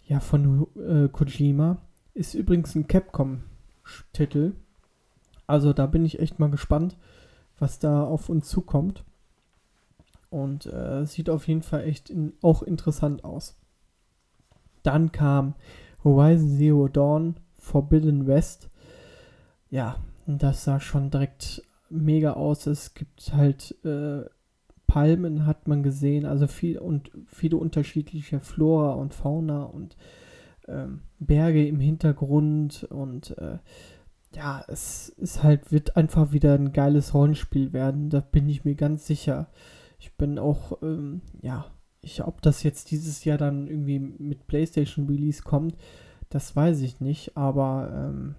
ja 0.06 0.20
von 0.20 0.66
äh, 0.76 1.08
Kojima. 1.08 1.78
Ist 2.14 2.34
übrigens 2.34 2.74
ein 2.74 2.86
Capcom-Titel. 2.86 4.52
Also 5.46 5.72
da 5.72 5.86
bin 5.86 6.04
ich 6.04 6.18
echt 6.18 6.38
mal 6.38 6.50
gespannt, 6.50 6.96
was 7.58 7.78
da 7.78 8.04
auf 8.04 8.28
uns 8.28 8.48
zukommt. 8.48 9.04
Und 10.30 10.66
äh, 10.66 11.06
sieht 11.06 11.30
auf 11.30 11.46
jeden 11.48 11.62
Fall 11.62 11.84
echt 11.84 12.10
in, 12.10 12.34
auch 12.42 12.62
interessant 12.62 13.24
aus. 13.24 13.58
Dann 14.82 15.12
kam 15.12 15.54
Horizon 16.04 16.56
Zero 16.58 16.88
Dawn, 16.88 17.36
Forbidden 17.54 18.26
West. 18.26 18.70
Ja, 19.70 19.96
das 20.26 20.64
sah 20.64 20.80
schon 20.80 21.10
direkt 21.10 21.62
mega 21.88 22.34
aus. 22.34 22.66
Es 22.66 22.94
gibt 22.94 23.32
halt 23.32 23.76
äh, 23.84 24.24
Palmen, 24.86 25.46
hat 25.46 25.68
man 25.68 25.82
gesehen, 25.82 26.26
also 26.26 26.46
viel 26.46 26.78
und 26.78 27.10
viele 27.26 27.56
unterschiedliche 27.56 28.40
Flora 28.40 28.92
und 28.92 29.14
Fauna 29.14 29.64
und 29.64 29.96
ähm, 30.68 31.02
Berge 31.18 31.66
im 31.66 31.80
Hintergrund 31.80 32.84
und 32.84 33.36
äh, 33.38 33.58
ja, 34.34 34.64
es 34.68 35.08
ist 35.08 35.42
halt, 35.42 35.72
wird 35.72 35.96
einfach 35.96 36.32
wieder 36.32 36.54
ein 36.54 36.72
geiles 36.72 37.14
Rollenspiel 37.14 37.72
werden, 37.72 38.10
da 38.10 38.20
bin 38.20 38.48
ich 38.48 38.64
mir 38.64 38.74
ganz 38.74 39.06
sicher. 39.06 39.48
Ich 39.98 40.14
bin 40.16 40.38
auch, 40.38 40.82
ähm, 40.82 41.22
ja, 41.42 41.66
ich, 42.00 42.24
ob 42.24 42.42
das 42.42 42.62
jetzt 42.62 42.90
dieses 42.90 43.24
Jahr 43.24 43.38
dann 43.38 43.66
irgendwie 43.66 43.98
mit 43.98 44.46
PlayStation 44.46 45.06
Release 45.06 45.42
kommt, 45.42 45.76
das 46.28 46.54
weiß 46.54 46.80
ich 46.80 47.00
nicht, 47.00 47.36
aber 47.36 47.90
ähm, 47.92 48.34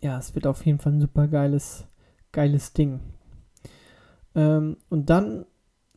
ja, 0.00 0.18
es 0.18 0.34
wird 0.34 0.46
auf 0.46 0.64
jeden 0.66 0.78
Fall 0.78 0.94
ein 0.94 1.00
super 1.00 1.28
geiles, 1.28 1.86
geiles 2.32 2.72
Ding. 2.72 3.00
Ähm, 4.34 4.76
und 4.88 5.10
dann 5.10 5.46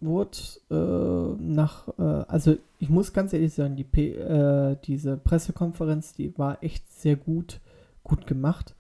wurde 0.02 0.38
äh, 0.70 1.42
nach, 1.42 1.88
äh, 1.98 2.26
also 2.28 2.58
ich 2.80 2.90
muss 2.90 3.14
ganz 3.14 3.34
ehrlich 3.34 3.54
sagen, 3.54 3.76
die 3.76 3.84
P, 3.84 4.12
äh, 4.12 4.78
diese 4.84 5.18
Pressekonferenz, 5.18 6.14
die 6.14 6.38
war 6.38 6.62
echt 6.64 6.92
sehr 6.92 7.16
gut, 7.16 7.62
gut 8.04 8.28
gemacht. 8.28 8.76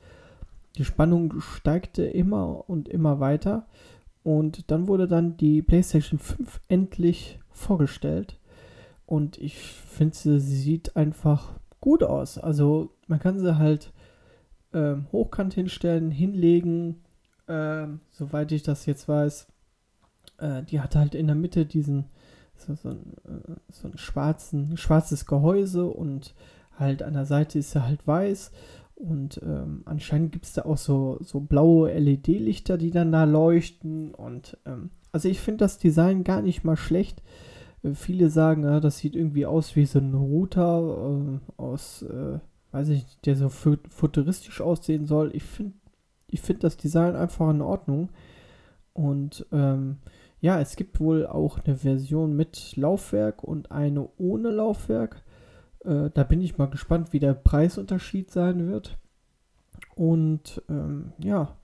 Die 0.75 0.85
Spannung 0.85 1.39
steigte 1.39 2.03
immer 2.03 2.67
und 2.69 2.89
immer 2.89 3.19
weiter. 3.19 3.67
Und 4.23 4.71
dann 4.71 4.87
wurde 4.87 5.07
dann 5.07 5.37
die 5.37 5.61
PlayStation 5.61 6.19
5 6.19 6.61
endlich 6.67 7.39
vorgestellt. 7.51 8.39
Und 9.05 9.37
ich 9.37 9.57
finde, 9.57 10.15
sie 10.15 10.39
sieht 10.39 10.95
einfach 10.95 11.53
gut 11.81 12.03
aus. 12.03 12.37
Also 12.37 12.91
man 13.07 13.19
kann 13.19 13.39
sie 13.39 13.57
halt 13.57 13.91
ähm, 14.73 15.07
hochkant 15.11 15.53
hinstellen, 15.53 16.09
hinlegen. 16.11 17.03
Ähm, 17.47 17.99
soweit 18.09 18.51
ich 18.53 18.63
das 18.63 18.85
jetzt 18.85 19.07
weiß, 19.07 19.47
äh, 20.37 20.63
die 20.63 20.79
hat 20.79 20.95
halt 20.95 21.15
in 21.15 21.27
der 21.27 21.35
Mitte 21.35 21.65
diesen 21.65 22.05
so, 22.55 22.73
so, 22.75 22.89
ein, 22.89 23.13
äh, 23.25 23.55
so 23.69 23.87
ein 23.87 23.97
schwarzen, 23.97 24.77
schwarzes 24.77 25.25
Gehäuse 25.25 25.85
und 25.85 26.33
halt 26.77 27.03
an 27.03 27.13
der 27.13 27.25
Seite 27.25 27.59
ist 27.59 27.75
er 27.75 27.85
halt 27.85 28.07
weiß. 28.07 28.51
Und 29.03 29.41
ähm, 29.43 29.81
anscheinend 29.83 30.31
gibt 30.31 30.45
es 30.45 30.53
da 30.53 30.61
auch 30.63 30.77
so, 30.77 31.17
so 31.19 31.41
blaue 31.41 31.91
LED-Lichter, 31.91 32.77
die 32.77 32.89
dann 32.89 33.11
da 33.11 33.25
leuchten. 33.25 34.13
Und 34.13 34.57
ähm, 34.65 34.91
also 35.11 35.27
ich 35.27 35.41
finde 35.41 35.57
das 35.57 35.77
Design 35.77 36.23
gar 36.23 36.41
nicht 36.41 36.63
mal 36.63 36.77
schlecht. 36.77 37.21
Äh, 37.83 37.95
viele 37.95 38.29
sagen, 38.29 38.63
ja, 38.63 38.79
das 38.79 38.99
sieht 38.99 39.17
irgendwie 39.17 39.45
aus 39.45 39.75
wie 39.75 39.85
so 39.85 39.99
ein 39.99 40.13
Router 40.13 41.37
äh, 41.37 41.61
aus, 41.61 42.03
äh, 42.03 42.39
weiß 42.71 42.87
ich 42.89 43.19
der 43.25 43.35
so 43.35 43.49
futuristisch 43.49 44.61
aussehen 44.61 45.05
soll. 45.05 45.31
Ich 45.35 45.43
finde 45.43 45.73
ich 46.27 46.39
find 46.39 46.63
das 46.63 46.77
Design 46.77 47.17
einfach 47.17 47.49
in 47.49 47.61
Ordnung. 47.61 48.09
Und 48.93 49.45
ähm, 49.51 49.97
ja, 50.39 50.61
es 50.61 50.77
gibt 50.77 51.01
wohl 51.01 51.27
auch 51.27 51.59
eine 51.59 51.75
Version 51.75 52.37
mit 52.37 52.77
Laufwerk 52.77 53.43
und 53.43 53.69
eine 53.69 54.07
ohne 54.17 54.49
Laufwerk. 54.49 55.22
Äh, 55.83 56.09
da 56.13 56.23
bin 56.23 56.41
ich 56.41 56.57
mal 56.57 56.69
gespannt, 56.69 57.13
wie 57.13 57.19
der 57.19 57.33
Preisunterschied 57.33 58.31
sein 58.31 58.67
wird. 58.67 58.97
Und 59.95 60.61
ähm, 60.69 61.13
ja, 61.19 61.57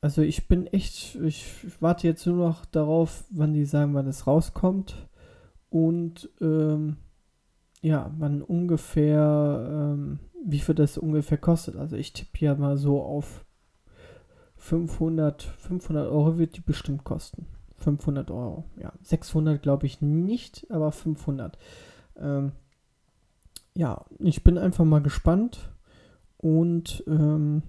also 0.00 0.22
ich 0.22 0.48
bin 0.48 0.66
echt, 0.66 1.14
ich 1.16 1.46
warte 1.80 2.06
jetzt 2.06 2.26
nur 2.26 2.36
noch 2.36 2.64
darauf, 2.66 3.24
wann 3.30 3.54
die 3.54 3.64
sagen, 3.64 3.94
wann 3.94 4.06
es 4.06 4.26
rauskommt. 4.26 5.08
Und 5.70 6.30
ähm, 6.40 6.98
ja, 7.80 8.10
wann 8.18 8.42
ungefähr, 8.42 9.66
ähm, 9.94 10.18
wie 10.44 10.58
viel 10.58 10.74
das 10.74 10.98
ungefähr 10.98 11.38
kostet. 11.38 11.76
Also 11.76 11.96
ich 11.96 12.12
tippe 12.12 12.38
ja 12.44 12.54
mal 12.54 12.76
so 12.76 13.02
auf 13.02 13.44
500, 14.56 15.42
500 15.42 16.10
Euro 16.10 16.38
wird 16.38 16.56
die 16.56 16.62
bestimmt 16.62 17.04
kosten. 17.04 17.46
500 17.76 18.30
Euro. 18.30 18.64
Ja, 18.80 18.92
600 19.02 19.62
glaube 19.62 19.86
ich 19.86 20.00
nicht, 20.00 20.66
aber 20.70 20.92
500. 20.92 21.58
Ähm, 22.16 22.52
ja, 23.74 24.04
ich 24.18 24.44
bin 24.44 24.58
einfach 24.58 24.84
mal 24.84 25.02
gespannt 25.02 25.72
und 26.36 27.04
ähm, 27.06 27.62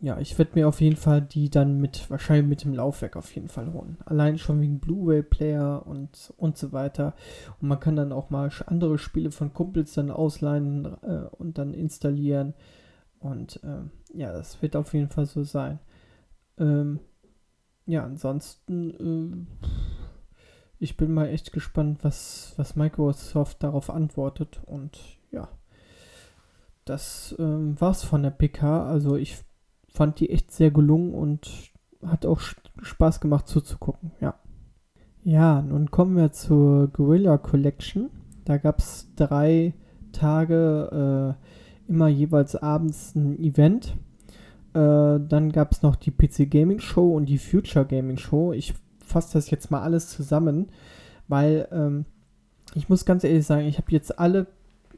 ja, 0.00 0.18
ich 0.18 0.36
werde 0.36 0.52
mir 0.54 0.68
auf 0.68 0.82
jeden 0.82 0.96
Fall 0.96 1.22
die 1.22 1.48
dann 1.48 1.80
mit, 1.80 2.10
wahrscheinlich 2.10 2.46
mit 2.46 2.64
dem 2.64 2.74
Laufwerk 2.74 3.16
auf 3.16 3.34
jeden 3.34 3.48
Fall 3.48 3.72
holen. 3.72 3.96
Allein 4.04 4.36
schon 4.36 4.60
wegen 4.60 4.78
Blu-ray-Player 4.78 5.86
und, 5.86 6.34
und 6.36 6.58
so 6.58 6.72
weiter. 6.72 7.14
Und 7.58 7.68
man 7.68 7.80
kann 7.80 7.96
dann 7.96 8.12
auch 8.12 8.28
mal 8.28 8.50
andere 8.66 8.98
Spiele 8.98 9.30
von 9.30 9.54
Kumpels 9.54 9.94
dann 9.94 10.10
ausleihen 10.10 10.84
äh, 11.02 11.26
und 11.38 11.56
dann 11.56 11.72
installieren. 11.72 12.52
Und 13.18 13.60
ähm, 13.64 13.92
ja, 14.12 14.30
das 14.30 14.60
wird 14.60 14.76
auf 14.76 14.92
jeden 14.92 15.08
Fall 15.08 15.24
so 15.24 15.42
sein. 15.42 15.78
Ähm, 16.58 17.00
ja, 17.86 18.04
ansonsten, 18.04 18.90
äh, 18.90 19.66
ich 20.84 20.98
bin 20.98 21.14
mal 21.14 21.28
echt 21.28 21.52
gespannt, 21.52 22.00
was, 22.02 22.52
was 22.56 22.76
Microsoft 22.76 23.62
darauf 23.62 23.88
antwortet. 23.88 24.60
Und 24.66 24.98
ja, 25.32 25.48
das 26.84 27.34
ähm, 27.38 27.80
war's 27.80 28.04
von 28.04 28.22
der 28.22 28.30
PK. 28.30 28.86
Also 28.86 29.16
ich 29.16 29.38
fand 29.88 30.20
die 30.20 30.28
echt 30.28 30.52
sehr 30.52 30.70
gelungen 30.70 31.14
und 31.14 31.50
hat 32.04 32.26
auch 32.26 32.40
Spaß 32.82 33.20
gemacht 33.20 33.48
zuzugucken, 33.48 34.12
ja. 34.20 34.34
Ja, 35.22 35.62
nun 35.62 35.90
kommen 35.90 36.16
wir 36.16 36.32
zur 36.32 36.88
Gorilla 36.88 37.38
Collection. 37.38 38.10
Da 38.44 38.58
gab 38.58 38.78
es 38.78 39.10
drei 39.16 39.72
Tage 40.12 41.36
äh, 41.88 41.90
immer 41.90 42.08
jeweils 42.08 42.56
abends 42.56 43.14
ein 43.14 43.38
Event. 43.38 43.96
Äh, 44.74 45.18
dann 45.18 45.50
gab 45.50 45.72
es 45.72 45.80
noch 45.80 45.96
die 45.96 46.10
PC 46.10 46.50
Gaming 46.50 46.80
Show 46.80 47.16
und 47.16 47.24
die 47.26 47.38
Future 47.38 47.86
Gaming 47.86 48.18
Show. 48.18 48.52
Ich 48.52 48.74
fasse 49.14 49.34
das 49.34 49.48
jetzt 49.48 49.70
mal 49.70 49.80
alles 49.80 50.08
zusammen, 50.08 50.70
weil 51.28 51.68
ähm, 51.70 52.04
ich 52.74 52.88
muss 52.88 53.04
ganz 53.04 53.22
ehrlich 53.22 53.46
sagen, 53.46 53.66
ich 53.66 53.78
habe 53.78 53.92
jetzt 53.92 54.18
alle 54.18 54.48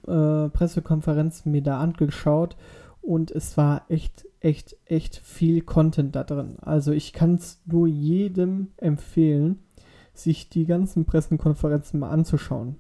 äh, 0.07 0.49
Pressekonferenzen 0.49 1.53
mir 1.53 1.63
da 1.63 1.81
angeschaut 1.81 2.57
und 3.03 3.31
es 3.31 3.59
war 3.59 3.85
echt, 3.91 4.27
echt, 4.41 4.77
echt 4.87 5.17
viel 5.17 5.61
Content 5.61 6.17
da 6.17 6.25
drin. 6.25 6.57
Also 6.63 6.93
ich 6.93 7.13
kann 7.13 7.35
es 7.35 7.61
nur 7.67 7.87
jedem 7.87 8.69
empfehlen, 8.79 9.59
sich 10.15 10.49
die 10.49 10.65
ganzen 10.65 11.05
Pressekonferenzen 11.05 12.01
mal 12.01 12.11
anzuschauen. 12.11 12.77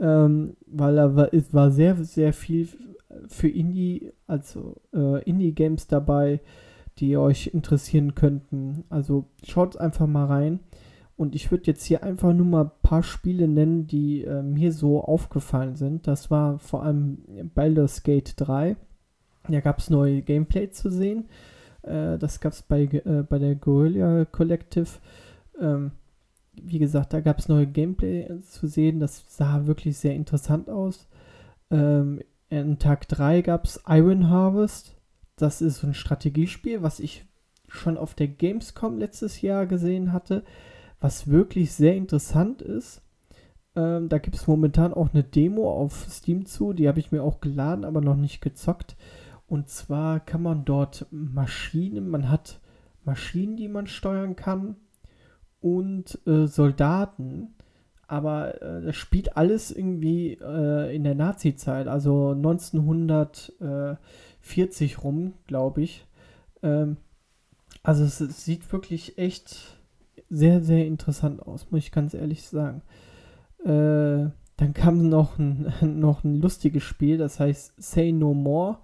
Ähm, 0.00 0.56
weil 0.66 0.96
da 0.96 1.14
war, 1.14 1.32
es 1.32 1.54
war 1.54 1.70
sehr, 1.70 1.94
sehr 2.04 2.32
viel 2.32 2.68
für 3.28 3.48
Indie, 3.48 4.12
also 4.26 4.80
äh, 4.92 5.22
Indie-Games 5.22 5.86
dabei, 5.86 6.40
die 6.98 7.16
euch 7.16 7.48
interessieren 7.48 8.14
könnten. 8.14 8.84
Also 8.88 9.26
schaut 9.44 9.76
einfach 9.76 10.06
mal 10.06 10.26
rein. 10.26 10.60
Und 11.16 11.34
ich 11.34 11.50
würde 11.50 11.64
jetzt 11.66 11.84
hier 11.84 12.02
einfach 12.02 12.34
nur 12.34 12.46
mal 12.46 12.64
ein 12.64 12.70
paar 12.82 13.02
Spiele 13.02 13.48
nennen, 13.48 13.86
die 13.86 14.22
äh, 14.22 14.42
mir 14.42 14.72
so 14.72 15.02
aufgefallen 15.02 15.74
sind. 15.74 16.06
Das 16.06 16.30
war 16.30 16.58
vor 16.58 16.82
allem 16.82 17.18
Baldur's 17.54 18.02
Gate 18.02 18.34
3. 18.36 18.76
Da 19.48 19.60
gab 19.60 19.78
es 19.78 19.88
neue 19.88 20.20
Gameplay 20.20 20.70
zu 20.70 20.90
sehen. 20.90 21.28
Äh, 21.82 22.18
das 22.18 22.40
gab 22.40 22.52
es 22.52 22.62
bei, 22.62 22.82
äh, 22.82 23.24
bei 23.26 23.38
der 23.38 23.54
Guerilla 23.54 24.26
Collective. 24.26 24.88
Ähm, 25.58 25.92
wie 26.52 26.78
gesagt, 26.78 27.12
da 27.12 27.20
gab 27.20 27.38
es 27.38 27.48
neue 27.48 27.66
Gameplay 27.66 28.40
zu 28.42 28.66
sehen. 28.66 29.00
Das 29.00 29.24
sah 29.28 29.66
wirklich 29.66 29.96
sehr 29.96 30.14
interessant 30.14 30.68
aus. 30.68 31.08
Ähm, 31.70 32.20
in 32.48 32.78
Tag 32.78 33.08
3 33.08 33.42
gab 33.42 33.64
es 33.64 33.82
Iron 33.88 34.28
Harvest. 34.28 34.95
Das 35.36 35.60
ist 35.60 35.80
so 35.80 35.86
ein 35.86 35.94
Strategiespiel, 35.94 36.82
was 36.82 36.98
ich 36.98 37.26
schon 37.68 37.98
auf 37.98 38.14
der 38.14 38.28
Gamescom 38.28 38.98
letztes 38.98 39.42
Jahr 39.42 39.66
gesehen 39.66 40.12
hatte, 40.12 40.44
was 40.98 41.28
wirklich 41.28 41.72
sehr 41.72 41.94
interessant 41.94 42.62
ist. 42.62 43.02
Ähm, 43.74 44.08
da 44.08 44.18
gibt 44.18 44.36
es 44.36 44.46
momentan 44.46 44.94
auch 44.94 45.12
eine 45.12 45.24
Demo 45.24 45.70
auf 45.70 46.06
Steam 46.10 46.46
zu, 46.46 46.72
die 46.72 46.88
habe 46.88 47.00
ich 47.00 47.12
mir 47.12 47.22
auch 47.22 47.40
geladen, 47.40 47.84
aber 47.84 48.00
noch 48.00 48.16
nicht 48.16 48.40
gezockt. 48.40 48.96
Und 49.46 49.68
zwar 49.68 50.20
kann 50.20 50.42
man 50.42 50.64
dort 50.64 51.06
Maschinen, 51.10 52.08
man 52.08 52.30
hat 52.30 52.60
Maschinen, 53.04 53.56
die 53.56 53.68
man 53.68 53.86
steuern 53.86 54.36
kann 54.36 54.76
und 55.60 56.18
äh, 56.26 56.46
Soldaten 56.46 57.56
aber 58.08 58.62
äh, 58.62 58.82
das 58.82 58.96
spielt 58.96 59.36
alles 59.36 59.70
irgendwie 59.70 60.38
äh, 60.40 60.94
in 60.94 61.04
der 61.04 61.14
Nazi-Zeit, 61.14 61.88
also 61.88 62.34
1940 64.46 65.02
rum, 65.02 65.34
glaube 65.46 65.82
ich. 65.82 66.06
Ähm, 66.62 66.96
also 67.82 68.04
es, 68.04 68.20
es, 68.20 68.44
sieht 68.44 68.72
wirklich 68.72 69.18
echt 69.18 69.78
sehr, 70.28 70.62
sehr 70.62 70.86
interessant 70.86 71.42
aus, 71.42 71.70
muss 71.70 71.80
ich 71.80 71.92
ganz 71.92 72.14
ehrlich 72.14 72.42
sagen. 72.42 72.82
Äh, 73.64 74.30
dann 74.56 74.72
kam 74.72 75.08
noch 75.08 75.38
ein, 75.38 75.72
noch 76.00 76.24
ein 76.24 76.40
lustiges 76.40 76.82
Spiel, 76.82 77.18
das 77.18 77.40
heißt 77.40 77.74
Say 77.76 78.12
No 78.12 78.34
More. 78.34 78.78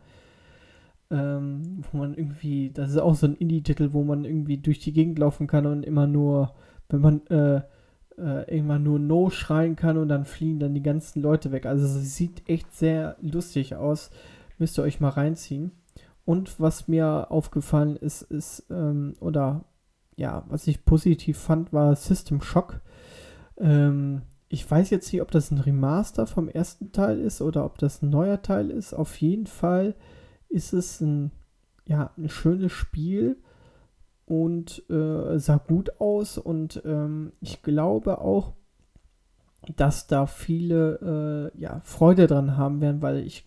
Ähm, 1.11 1.85
wo 1.91 1.99
man 1.99 2.15
irgendwie, 2.15 2.71
das 2.71 2.91
ist 2.91 2.99
auch 2.99 3.15
so 3.15 3.27
ein 3.27 3.35
Indie-Titel, 3.35 3.93
wo 3.93 4.03
man 4.03 4.25
irgendwie 4.25 4.57
durch 4.57 4.79
die 4.79 4.95
Gegend 4.95 5.19
laufen 5.19 5.47
kann 5.47 5.67
und 5.67 5.83
immer 5.83 6.07
nur, 6.07 6.55
wenn 6.89 7.01
man 7.03 7.27
äh, 7.27 7.61
äh, 8.17 8.55
irgendwann 8.55 8.83
nur 8.83 8.99
No 8.99 9.29
schreien 9.29 9.77
kann 9.77 9.99
und 9.99 10.09
dann 10.09 10.25
fliegen 10.25 10.59
dann 10.59 10.75
die 10.75 10.83
ganzen 10.83 11.21
Leute 11.21 11.53
weg. 11.53 11.67
Also 11.67 11.85
es 11.85 12.17
sieht 12.17 12.49
echt 12.49 12.73
sehr 12.75 13.17
lustig 13.21 13.75
aus. 13.75 14.11
Müsst 14.63 14.79
ihr 14.79 14.85
euch 14.85 15.01
mal 15.01 15.09
reinziehen. 15.09 15.73
Und 16.25 16.61
was 16.61 16.87
mir 16.87 17.33
aufgefallen 17.33 17.97
ist, 17.97 18.23
ist, 18.23 18.65
ähm, 18.71 19.17
oder 19.19 19.65
ja, 20.15 20.45
was 20.47 20.69
ich 20.69 20.85
positiv 20.85 21.37
fand, 21.37 21.73
war 21.73 21.97
System 21.97 22.41
Shock. 22.41 22.81
Ähm, 23.59 24.23
ich 24.49 24.71
weiß 24.71 24.91
jetzt 24.91 25.13
nicht, 25.13 25.21
ob 25.21 25.33
das 25.33 25.51
ein 25.51 25.59
Remaster 25.59 26.29
vom 26.29 26.49
ersten 26.49 26.93
Teil 26.93 27.19
ist 27.19 27.43
oder 27.43 27.65
ob 27.65 27.79
das 27.79 28.03
ein 28.03 28.11
neuer 28.11 28.41
Teil 28.41 28.71
ist. 28.71 28.95
Auf 28.95 29.21
jeden 29.21 29.49
Fall 29.49 29.97
ist 30.49 30.73
es 30.73 31.01
ein, 31.01 31.33
ja, 31.85 32.13
ein 32.17 32.29
schönes 32.29 32.71
Spiel 32.71 33.39
und 34.27 34.89
äh, 34.89 35.41
sah 35.41 35.57
gut 35.57 36.01
aus 36.01 36.39
und 36.39 36.81
ähm, 36.85 37.33
ich 37.41 37.63
glaube 37.65 38.21
auch, 38.21 38.53
dass 39.75 40.07
da 40.07 40.27
viele 40.27 41.51
äh, 41.53 41.61
ja, 41.61 41.81
Freude 41.83 42.29
dran 42.29 42.57
haben 42.57 42.81
werden, 42.81 43.03
weil 43.03 43.27
ich 43.27 43.45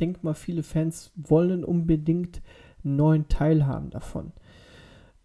denke 0.00 0.20
mal, 0.22 0.34
viele 0.34 0.62
Fans 0.62 1.12
wollen 1.16 1.64
unbedingt 1.64 2.42
einen 2.84 2.96
neuen 2.96 3.28
Teil 3.28 3.66
haben 3.66 3.90
davon. 3.90 4.32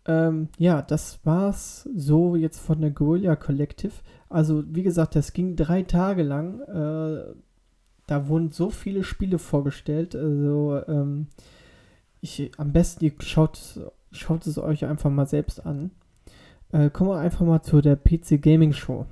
Ähm, 0.06 0.48
ja, 0.58 0.82
das 0.82 1.20
war's 1.26 1.90
so 1.96 2.36
jetzt 2.36 2.60
von 2.60 2.80
der 2.80 2.92
Guerilla 2.92 3.36
Collective. 3.36 3.94
Also, 4.30 4.64
wie 4.68 4.84
gesagt, 4.84 5.16
das 5.16 5.34
ging 5.34 5.56
drei 5.56 5.84
Tage 5.84 6.24
lang. 6.24 6.62
Äh, 6.62 7.34
da 8.08 8.28
wurden 8.30 8.52
so 8.52 8.70
viele 8.70 9.04
Spiele 9.04 9.38
vorgestellt. 9.38 10.16
Also, 10.16 10.82
ähm, 10.88 11.28
ich, 12.22 12.52
am 12.58 12.72
besten 12.72 13.04
ihr 13.06 13.14
schaut, 13.20 13.60
schaut 14.12 14.48
es 14.48 14.58
euch 14.58 14.86
einfach 14.86 15.10
mal 15.10 15.28
selbst 15.28 15.66
an. 15.66 15.92
Äh, 16.72 16.90
kommen 16.90 17.10
wir 17.10 17.20
einfach 17.20 17.46
mal 17.46 17.62
zu 17.62 17.82
der 17.82 17.98
PC 17.98 18.42
Gaming 18.42 18.74
Show. 18.74 19.06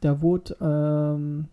Da 0.00 0.22
wurde, 0.22 0.56
ähm, 0.60 1.48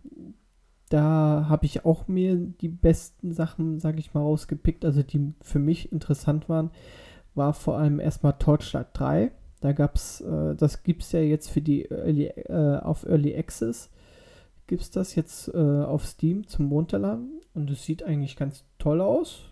da 0.93 1.47
habe 1.49 1.65
ich 1.65 1.85
auch 1.85 2.07
mir 2.07 2.35
die 2.35 2.69
besten 2.69 3.33
Sachen, 3.33 3.79
sage 3.79 3.99
ich 3.99 4.13
mal, 4.13 4.21
rausgepickt, 4.21 4.85
also 4.85 5.03
die 5.03 5.33
für 5.41 5.59
mich 5.59 5.91
interessant 5.91 6.49
waren 6.49 6.71
war 7.35 7.53
vor 7.53 7.77
allem 7.77 7.99
erstmal 7.99 8.33
Torchlight 8.33 8.87
3. 8.93 9.31
Da 9.61 9.71
gab 9.71 9.95
es, 9.95 10.21
äh, 10.21 10.55
das 10.55 10.83
gibt 10.83 11.03
es 11.03 11.11
ja 11.11 11.21
jetzt 11.21 11.49
für 11.49 11.61
die 11.61 11.85
Early, 11.89 12.25
äh, 12.25 12.79
auf 12.79 13.05
Early 13.05 13.35
Access. 13.35 13.89
Gibt 14.67 14.81
es 14.81 14.91
das 14.91 15.15
jetzt 15.15 15.49
äh, 15.49 15.57
auf 15.57 16.05
Steam 16.05 16.47
zum 16.47 16.71
Runterladen 16.71 17.41
und 17.53 17.69
es 17.69 17.83
sieht 17.83 18.03
eigentlich 18.03 18.35
ganz 18.35 18.65
toll 18.77 19.01
aus. 19.01 19.49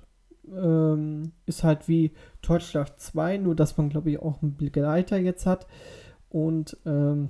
Ähm, 0.49 1.31
ist 1.45 1.63
halt 1.63 1.87
wie 1.87 2.11
Torchlight 2.41 2.99
2, 2.99 3.37
nur 3.37 3.55
dass 3.55 3.77
man, 3.77 3.89
glaube 3.89 4.11
ich, 4.11 4.19
auch 4.19 4.41
einen 4.41 4.57
Begleiter 4.57 5.17
jetzt 5.17 5.45
hat. 5.45 5.67
Und 6.29 6.77
ähm, 6.85 7.29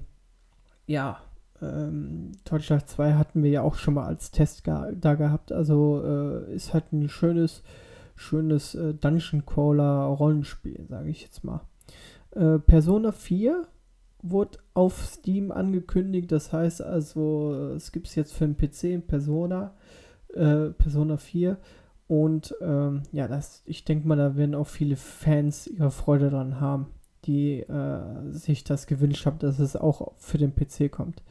ja, 0.88 1.22
ähm, 1.62 2.32
Torchlight 2.46 2.90
2 2.90 3.14
hatten 3.14 3.44
wir 3.44 3.50
ja 3.50 3.62
auch 3.62 3.76
schon 3.76 3.94
mal 3.96 4.06
als 4.06 4.32
Test 4.32 4.68
da 4.68 5.16
gehabt. 5.16 5.52
Also 5.52 6.02
äh, 6.04 6.54
ist 6.54 6.74
halt 6.74 6.92
ein 6.92 7.10
schönes 7.10 7.64
schönes 8.22 8.76
äh, 8.76 8.94
Dungeon 8.94 9.46
Crawler 9.46 10.04
Rollenspiel, 10.06 10.86
sage 10.88 11.10
ich 11.10 11.24
jetzt 11.24 11.44
mal. 11.44 11.62
Äh, 12.32 12.60
Persona 12.60 13.12
4 13.12 13.68
wurde 14.22 14.60
auf 14.74 15.04
Steam 15.04 15.52
angekündigt, 15.52 16.32
das 16.32 16.54
heißt 16.54 16.82
also, 16.84 17.74
es 17.76 17.92
gibt 17.92 18.08
es 18.08 18.16
jetzt 18.16 18.34
für 18.34 18.48
den 18.48 18.56
PC 18.56 19.06
Persona, 19.06 19.74
äh, 20.34 20.70
Persona 20.70 21.18
4 21.18 21.58
und 22.08 22.56
ähm, 22.62 23.04
ja, 23.12 23.28
das, 23.28 23.64
ich 23.66 23.84
denke 23.84 24.08
mal, 24.08 24.18
da 24.18 24.36
werden 24.36 24.54
auch 24.54 24.68
viele 24.68 24.96
Fans 24.96 25.66
ihre 25.66 25.92
Freude 25.92 26.30
dran 26.30 26.62
haben, 26.62 26.88
die 27.26 27.62
äh, 27.62 28.32
sich 28.32 28.64
das 28.64 28.86
gewünscht 28.86 29.26
haben, 29.26 29.40
dass 29.40 29.60
es 29.60 29.76
auch 29.76 30.14
für 30.18 30.38
den 30.38 30.54
PC 30.54 30.92
kommt. 30.92 31.24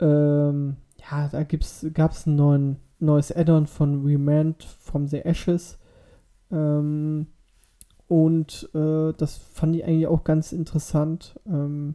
Ähm, 0.00 0.76
ja, 1.10 1.28
da 1.28 1.42
gab 1.42 2.12
es 2.12 2.26
ein 2.26 2.36
neuen, 2.36 2.76
neues 2.98 3.34
Add-on 3.34 3.66
von 3.66 4.04
Remand 4.04 4.64
from 4.64 5.06
the 5.06 5.18
Ashes. 5.18 5.78
Ähm, 6.50 7.26
und 8.06 8.70
äh, 8.74 9.12
das 9.16 9.36
fand 9.36 9.76
ich 9.76 9.84
eigentlich 9.84 10.06
auch 10.06 10.24
ganz 10.24 10.52
interessant. 10.52 11.38
Ähm, 11.46 11.94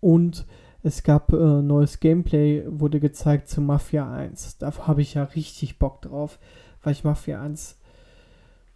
und 0.00 0.46
es 0.82 1.02
gab 1.02 1.32
äh, 1.32 1.62
neues 1.62 2.00
Gameplay, 2.00 2.64
wurde 2.66 3.00
gezeigt 3.00 3.48
zu 3.48 3.60
Mafia 3.60 4.12
1. 4.12 4.58
Da 4.58 4.72
habe 4.86 5.02
ich 5.02 5.14
ja 5.14 5.24
richtig 5.24 5.78
Bock 5.78 6.02
drauf, 6.02 6.38
weil 6.82 6.92
ich 6.92 7.04
Mafia 7.04 7.42
1 7.42 7.78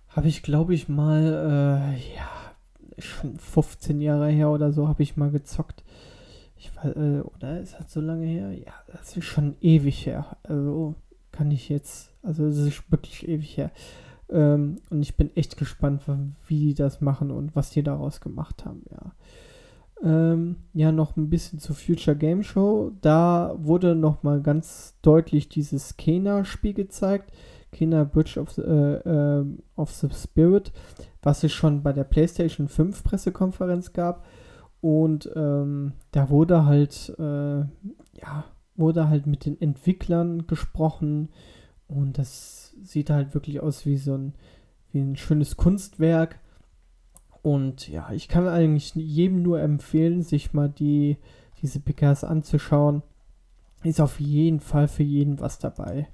habe 0.09 0.29
ich, 0.29 0.43
glaube 0.43 0.75
ich, 0.75 0.89
mal, 0.89 1.95
äh, 1.97 2.17
ja, 2.17 2.29
schon 2.99 3.39
15 3.39 4.01
Jahre 4.01 4.29
her 4.29 4.51
oder 4.51 4.73
so, 4.73 4.89
habe 4.89 5.03
ich 5.03 5.17
mal 5.17 5.31
gezockt. 5.31 5.85
Ich 6.63 6.71
äh, 6.85 7.21
oder 7.21 7.61
ist 7.61 7.75
das 7.79 7.93
so 7.93 8.01
lange 8.01 8.27
her? 8.27 8.53
Ja, 8.53 8.73
das 8.87 9.17
ist 9.17 9.25
schon 9.25 9.57
ewig 9.61 10.07
her. 10.07 10.37
Also 10.45 10.95
kann 11.33 11.51
ich 11.51 11.69
jetzt, 11.69 12.13
also 12.23 12.47
es 12.47 12.59
ist 12.59 12.91
wirklich 12.91 13.27
ewig 13.27 13.57
her. 13.57 13.73
Ähm, 14.31 14.79
und 14.91 15.03
ich 15.03 15.17
bin 15.17 15.35
echt 15.37 15.57
gespannt, 15.57 16.03
wie 16.47 16.67
die 16.67 16.75
das 16.75 17.01
machen 17.01 17.33
und 17.33 17.57
was 17.57 17.71
die 17.71 17.83
daraus 17.83 18.21
gemacht 18.21 18.65
haben, 18.65 18.83
ja. 18.91 19.13
Ähm, 20.05 20.57
ja, 20.73 20.91
noch 20.91 21.17
ein 21.17 21.31
bisschen 21.31 21.61
zur 21.61 21.77
Future 21.77 22.17
Game 22.17 22.43
Show. 22.43 22.93
Da 23.01 23.55
wurde 23.57 23.95
noch 23.95 24.23
mal 24.23 24.41
ganz 24.41 24.97
deutlich 25.03 25.49
dieses 25.49 25.97
Kena-Spiel 25.97 26.75
gezeigt. 26.75 27.33
Kena 27.71 28.05
Bridge 28.05 28.39
of 28.39 28.51
the, 28.51 28.63
äh, 28.63 29.41
äh, 29.41 29.45
of 29.77 29.93
the 29.93 30.09
Spirit, 30.11 30.73
was 31.23 31.45
es 31.45 31.53
schon 31.53 31.83
bei 31.83 31.93
der 31.93 32.05
PlayStation 32.05 32.69
5 32.69 33.03
Pressekonferenz 33.05 33.93
gab. 33.93 34.25
Und 34.83 35.31
ähm, 35.37 35.93
da 36.11 36.29
wurde 36.29 36.67
halt, 36.67 37.15
äh, 37.19 37.61
ja, 37.61 38.45
wurde 38.75 39.09
halt 39.09 39.27
mit 39.27 39.47
den 39.47 39.59
Entwicklern 39.61 40.47
gesprochen 40.49 41.29
und 41.87 42.19
das 42.19 42.75
sieht 42.83 43.09
halt 43.09 43.33
wirklich 43.33 43.61
aus 43.61 43.87
wie 43.87 43.97
so 43.97 44.17
ein, 44.17 44.35
wie 44.91 45.01
ein 45.01 45.17
schönes 45.17 45.57
Kunstwerk. 45.57 46.41
Und 47.43 47.89
ja, 47.89 48.11
ich 48.13 48.29
kann 48.29 48.49
eigentlich 48.49 48.95
jedem 48.95 49.43
nur 49.43 49.61
empfehlen, 49.61 50.23
sich 50.23 50.53
mal 50.53 50.69
die, 50.69 51.17
diese 51.61 51.79
PKs 51.81 52.25
anzuschauen. 52.25 53.03
Ist 53.85 54.01
auf 54.01 54.19
jeden 54.21 54.61
Fall 54.61 54.89
für 54.89 55.05
jeden 55.05 55.41
was 55.41 55.59
dabei. 55.59 56.09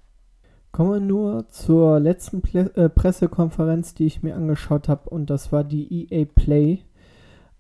Kommen 0.72 0.92
wir 0.92 1.00
nur 1.00 1.48
zur 1.48 2.00
letzten 2.00 2.42
Ple 2.42 2.70
äh, 2.76 2.90
Pressekonferenz, 2.90 3.94
die 3.94 4.06
ich 4.06 4.22
mir 4.22 4.36
angeschaut 4.36 4.88
habe, 4.88 5.08
und 5.08 5.30
das 5.30 5.52
war 5.52 5.64
die 5.64 6.06
EA 6.10 6.26
Play. 6.26 6.80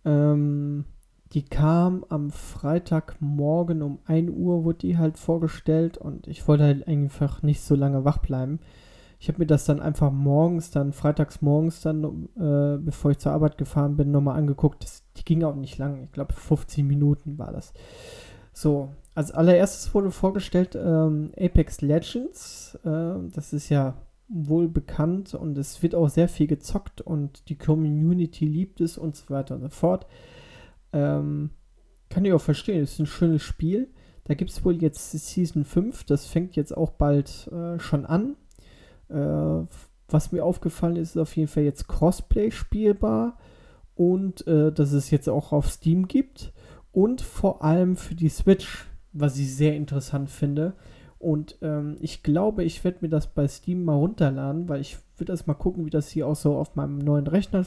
Ähm, 0.04 0.84
die 1.34 1.42
kam 1.42 2.04
am 2.08 2.30
Freitagmorgen 2.30 3.82
um 3.82 3.98
1 4.06 4.30
Uhr, 4.30 4.64
wurde 4.64 4.78
die 4.78 4.98
halt 4.98 5.18
vorgestellt 5.18 5.98
und 5.98 6.26
ich 6.26 6.48
wollte 6.48 6.64
halt 6.64 6.88
einfach 6.88 7.42
nicht 7.42 7.60
so 7.60 7.74
lange 7.74 8.04
wach 8.04 8.18
bleiben. 8.18 8.60
Ich 9.20 9.28
habe 9.28 9.40
mir 9.40 9.46
das 9.46 9.64
dann 9.64 9.80
einfach 9.80 10.12
morgens, 10.12 10.70
dann 10.70 10.92
freitags 10.92 11.42
morgens 11.42 11.80
dann, 11.80 12.28
äh, 12.36 12.78
bevor 12.78 13.10
ich 13.10 13.18
zur 13.18 13.32
Arbeit 13.32 13.58
gefahren 13.58 13.96
bin, 13.96 14.10
nochmal 14.10 14.38
angeguckt. 14.38 14.84
Das, 14.84 15.02
die 15.16 15.24
ging 15.24 15.42
auch 15.42 15.56
nicht 15.56 15.76
lang, 15.76 16.04
ich 16.04 16.12
glaube 16.12 16.32
15 16.32 16.86
Minuten 16.86 17.36
war 17.36 17.52
das. 17.52 17.72
So, 18.52 18.90
als 19.14 19.32
allererstes 19.32 19.92
wurde 19.94 20.10
vorgestellt 20.10 20.76
ähm, 20.76 21.32
Apex 21.36 21.80
Legends. 21.80 22.78
Äh, 22.84 23.14
das 23.32 23.52
ist 23.52 23.68
ja 23.68 23.94
wohl 24.28 24.68
bekannt 24.68 25.34
und 25.34 25.58
es 25.58 25.82
wird 25.82 25.94
auch 25.94 26.08
sehr 26.08 26.28
viel 26.28 26.46
gezockt 26.46 27.00
und 27.00 27.48
die 27.48 27.56
Community 27.56 28.46
liebt 28.46 28.80
es 28.80 28.98
und 28.98 29.16
so 29.16 29.30
weiter 29.30 29.56
und 29.56 29.62
so 29.62 29.68
fort. 29.68 30.06
Ähm, 30.92 31.50
kann 32.08 32.24
ich 32.24 32.32
auch 32.32 32.40
verstehen, 32.40 32.82
ist 32.82 32.98
ein 32.98 33.06
schönes 33.06 33.42
Spiel. 33.42 33.88
Da 34.24 34.34
gibt 34.34 34.50
es 34.50 34.64
wohl 34.64 34.82
jetzt 34.82 35.12
Season 35.12 35.64
5, 35.64 36.04
das 36.04 36.26
fängt 36.26 36.56
jetzt 36.56 36.76
auch 36.76 36.90
bald 36.90 37.48
äh, 37.52 37.78
schon 37.78 38.04
an. 38.04 38.36
Äh, 39.08 39.66
was 40.08 40.32
mir 40.32 40.44
aufgefallen 40.44 40.96
ist, 40.96 41.10
ist 41.10 41.22
auf 41.22 41.36
jeden 41.36 41.48
Fall 41.48 41.62
jetzt 41.62 41.88
Crossplay 41.88 42.50
spielbar 42.50 43.38
und 43.94 44.46
äh, 44.46 44.72
dass 44.72 44.92
es 44.92 45.10
jetzt 45.10 45.28
auch 45.28 45.52
auf 45.52 45.70
Steam 45.70 46.08
gibt 46.08 46.52
und 46.92 47.20
vor 47.20 47.62
allem 47.64 47.96
für 47.96 48.14
die 48.14 48.28
Switch, 48.28 48.86
was 49.12 49.38
ich 49.38 49.54
sehr 49.54 49.76
interessant 49.76 50.30
finde. 50.30 50.74
Und 51.18 51.58
ähm, 51.62 51.96
ich 52.00 52.22
glaube, 52.22 52.64
ich 52.64 52.84
werde 52.84 52.98
mir 53.00 53.08
das 53.08 53.26
bei 53.26 53.48
Steam 53.48 53.84
mal 53.84 53.94
runterladen, 53.94 54.68
weil 54.68 54.80
ich 54.80 54.98
würde 55.16 55.32
das 55.32 55.46
mal 55.46 55.54
gucken, 55.54 55.84
wie 55.84 55.90
das 55.90 56.08
hier 56.08 56.26
auch 56.26 56.36
so 56.36 56.56
auf 56.56 56.76
meinem 56.76 56.98
neuen 56.98 57.26
Rechner 57.26 57.64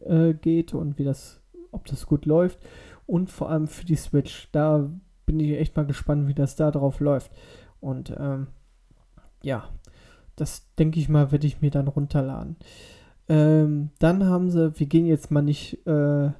äh, 0.00 0.34
geht 0.34 0.74
und 0.74 0.98
wie 0.98 1.04
das 1.04 1.41
ob 1.72 1.86
das 1.86 2.06
gut 2.06 2.26
läuft. 2.26 2.58
Und 3.06 3.30
vor 3.30 3.50
allem 3.50 3.66
für 3.66 3.84
die 3.84 3.96
Switch. 3.96 4.48
Da 4.52 4.88
bin 5.26 5.40
ich 5.40 5.58
echt 5.58 5.76
mal 5.76 5.86
gespannt, 5.86 6.28
wie 6.28 6.34
das 6.34 6.56
da 6.56 6.70
drauf 6.70 7.00
läuft. 7.00 7.32
Und 7.80 8.14
ähm, 8.18 8.46
ja, 9.42 9.68
das 10.36 10.72
denke 10.78 10.98
ich 11.00 11.08
mal, 11.08 11.32
werde 11.32 11.46
ich 11.46 11.60
mir 11.60 11.70
dann 11.70 11.88
runterladen. 11.88 12.56
Ähm, 13.28 13.90
dann 13.98 14.24
haben 14.24 14.50
sie, 14.50 14.78
wir 14.78 14.86
gehen 14.86 15.06
jetzt 15.06 15.30
mal 15.30 15.42
nicht, 15.42 15.86
äh, 15.86 16.30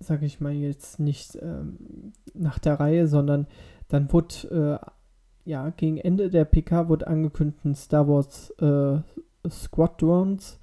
sage 0.00 0.26
ich 0.26 0.40
mal 0.40 0.52
jetzt 0.52 0.98
nicht 0.98 1.36
ähm, 1.40 2.12
nach 2.34 2.58
der 2.58 2.80
Reihe, 2.80 3.08
sondern 3.08 3.46
dann 3.88 4.12
wurde, 4.12 4.80
äh, 4.84 5.50
ja, 5.50 5.70
gegen 5.70 5.98
Ende 5.98 6.28
der 6.28 6.44
PK 6.44 6.88
wurde 6.88 7.06
angekündigt, 7.06 7.76
Star 7.76 8.08
Wars 8.08 8.50
äh, 8.58 9.00
Squadrons 9.48 10.58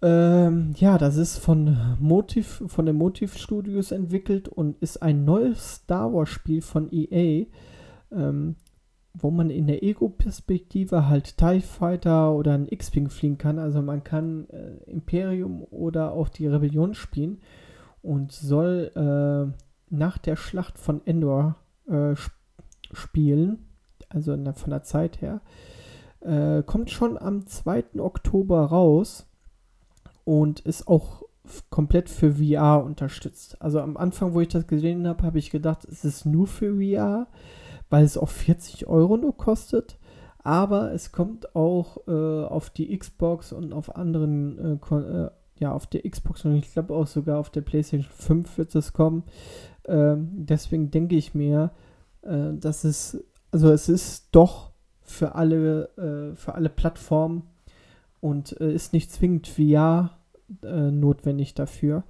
Ähm, 0.00 0.74
ja, 0.76 0.96
das 0.96 1.16
ist 1.16 1.38
von 1.38 1.96
Motiv, 1.98 2.62
von 2.66 2.86
den 2.86 2.96
Motiv 2.96 3.36
Studios 3.36 3.90
entwickelt 3.90 4.48
und 4.48 4.78
ist 4.78 5.02
ein 5.02 5.24
neues 5.24 5.76
Star 5.76 6.12
Wars 6.12 6.28
Spiel 6.28 6.62
von 6.62 6.88
EA, 6.92 7.46
ähm, 8.12 8.56
wo 9.12 9.30
man 9.32 9.50
in 9.50 9.66
der 9.66 9.82
Ego-Perspektive 9.82 11.08
halt 11.08 11.36
TIE 11.36 11.60
Fighter 11.60 12.32
oder 12.32 12.54
ein 12.54 12.68
X-Wing 12.68 13.10
fliegen 13.10 13.38
kann. 13.38 13.58
Also 13.58 13.82
man 13.82 14.04
kann 14.04 14.48
äh, 14.50 14.90
Imperium 14.90 15.64
oder 15.64 16.12
auch 16.12 16.28
die 16.28 16.46
Rebellion 16.46 16.94
spielen 16.94 17.40
und 18.00 18.30
soll 18.30 18.92
äh, 18.94 19.52
nach 19.90 20.18
der 20.18 20.36
Schlacht 20.36 20.78
von 20.78 21.04
Endor 21.06 21.56
äh, 21.88 22.12
sp 22.14 22.38
spielen, 22.92 23.66
also 24.08 24.34
der, 24.34 24.54
von 24.54 24.70
der 24.70 24.82
Zeit 24.82 25.20
her. 25.20 25.42
Äh, 26.20 26.62
kommt 26.62 26.90
schon 26.90 27.18
am 27.18 27.46
2. 27.46 27.98
Oktober 27.98 28.62
raus 28.62 29.27
und 30.28 30.60
ist 30.60 30.88
auch 30.88 31.22
komplett 31.70 32.10
für 32.10 32.34
VR 32.34 32.84
unterstützt. 32.84 33.56
Also 33.62 33.80
am 33.80 33.96
Anfang, 33.96 34.34
wo 34.34 34.42
ich 34.42 34.48
das 34.48 34.66
gesehen 34.66 35.08
habe, 35.08 35.22
habe 35.22 35.38
ich 35.38 35.48
gedacht, 35.48 35.86
es 35.90 36.04
ist 36.04 36.26
nur 36.26 36.46
für 36.46 36.74
VR, 36.74 37.28
weil 37.88 38.04
es 38.04 38.18
auch 38.18 38.28
40 38.28 38.86
Euro 38.88 39.16
nur 39.16 39.34
kostet. 39.34 39.96
Aber 40.40 40.92
es 40.92 41.12
kommt 41.12 41.56
auch 41.56 42.06
äh, 42.06 42.44
auf 42.44 42.68
die 42.68 42.94
Xbox 42.98 43.54
und 43.54 43.72
auf 43.72 43.96
anderen, 43.96 44.78
äh, 44.78 44.94
äh, 44.96 45.30
ja, 45.60 45.72
auf 45.72 45.86
der 45.86 46.02
Xbox 46.02 46.44
und 46.44 46.56
ich 46.56 46.70
glaube 46.74 46.94
auch 46.94 47.06
sogar 47.06 47.38
auf 47.38 47.48
der 47.48 47.62
PlayStation 47.62 48.10
5 48.10 48.58
wird 48.58 48.74
es 48.74 48.92
kommen. 48.92 49.22
Ähm, 49.86 50.28
deswegen 50.32 50.90
denke 50.90 51.16
ich 51.16 51.34
mir, 51.34 51.70
äh, 52.20 52.52
dass 52.52 52.84
es, 52.84 53.24
also 53.50 53.72
es 53.72 53.88
ist 53.88 54.28
doch 54.32 54.72
für 55.00 55.36
alle, 55.36 55.88
äh, 55.96 56.36
für 56.36 56.54
alle 56.54 56.68
Plattformen 56.68 57.44
und 58.20 58.60
äh, 58.60 58.74
ist 58.74 58.92
nicht 58.92 59.10
zwingend 59.10 59.48
VR 59.48 60.17
äh, 60.62 60.90
notwendig 60.90 61.54
dafür. 61.54 62.04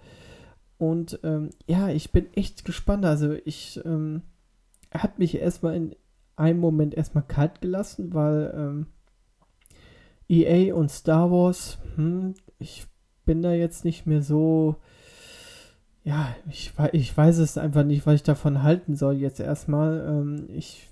Und 0.79 1.21
ähm, 1.25 1.51
ja, 1.67 1.89
ich 1.89 2.13
bin 2.13 2.33
echt 2.35 2.65
gespannt. 2.65 3.05
Also 3.05 3.33
ich, 3.45 3.81
ähm, 3.85 4.23
hat 4.93 5.19
mich 5.19 5.37
erstmal 5.37 5.75
in 5.75 5.95
einem 6.37 6.61
Moment 6.61 6.95
erstmal 6.95 7.25
kalt 7.25 7.61
gelassen, 7.61 8.15
weil 8.15 8.53
ähm, 8.55 8.87
EA 10.29 10.75
und 10.75 10.91
Star 10.91 11.31
Wars, 11.31 11.79
hm, 11.97 12.35
ich 12.59 12.87
bin 13.25 13.43
da 13.43 13.53
jetzt 13.53 13.85
nicht 13.85 14.07
mehr 14.07 14.23
so, 14.23 14.77
ja, 16.05 16.35
ich, 16.49 16.73
ich 16.93 17.17
weiß 17.17 17.39
es 17.39 17.59
einfach 17.59 17.85
nicht, 17.85 18.07
was 18.07 18.17
ich 18.17 18.23
davon 18.23 18.63
halten 18.63 18.97
soll 18.97 19.17
jetzt 19.17 19.41
erstmal. 19.41 20.07
Ähm, 20.09 20.49
ich 20.51 20.89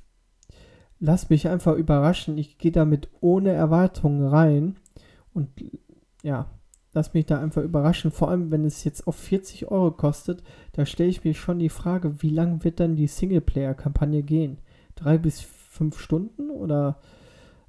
lasse 0.99 1.27
mich 1.31 1.49
einfach 1.49 1.75
überraschen. 1.75 2.37
Ich 2.39 2.59
gehe 2.59 2.73
damit 2.73 3.09
ohne 3.21 3.53
Erwartungen 3.53 4.27
rein 4.27 4.77
und 5.33 5.49
ja, 6.23 6.51
lass 6.97 7.13
mich 7.13 7.27
da 7.27 7.39
einfach 7.41 7.63
überraschen. 7.63 8.11
Vor 8.11 8.31
allem, 8.31 8.51
wenn 8.51 8.65
es 8.65 8.83
jetzt 8.83 9.07
auf 9.07 9.17
40 9.17 9.71
Euro 9.71 9.93
kostet, 9.93 10.43
da 10.73 10.87
stelle 10.87 11.11
ich 11.11 11.23
mir 11.23 11.35
schon 11.35 11.59
die 11.59 11.69
Frage, 11.69 12.23
wie 12.23 12.31
lang 12.31 12.65
wird 12.65 12.81
dann 12.81 12.97
die 12.97 13.07
Singleplayer-Kampagne 13.07 14.23
gehen? 14.23 14.59
Drei 14.95 15.19
bis 15.19 15.43
fünf 15.43 16.01
Stunden 16.01 16.51
oder 16.51 16.99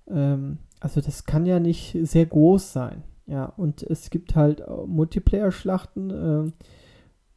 ähm, 0.09 0.59
also 0.79 1.01
das 1.01 1.25
kann 1.25 1.45
ja 1.45 1.59
nicht 1.59 1.97
sehr 2.03 2.25
groß 2.25 2.71
sein. 2.71 3.03
Ja, 3.25 3.45
und 3.45 3.83
es 3.83 4.09
gibt 4.09 4.35
halt 4.37 4.63
Multiplayer-Schlachten. 4.87 6.09
Äh, 6.09 6.51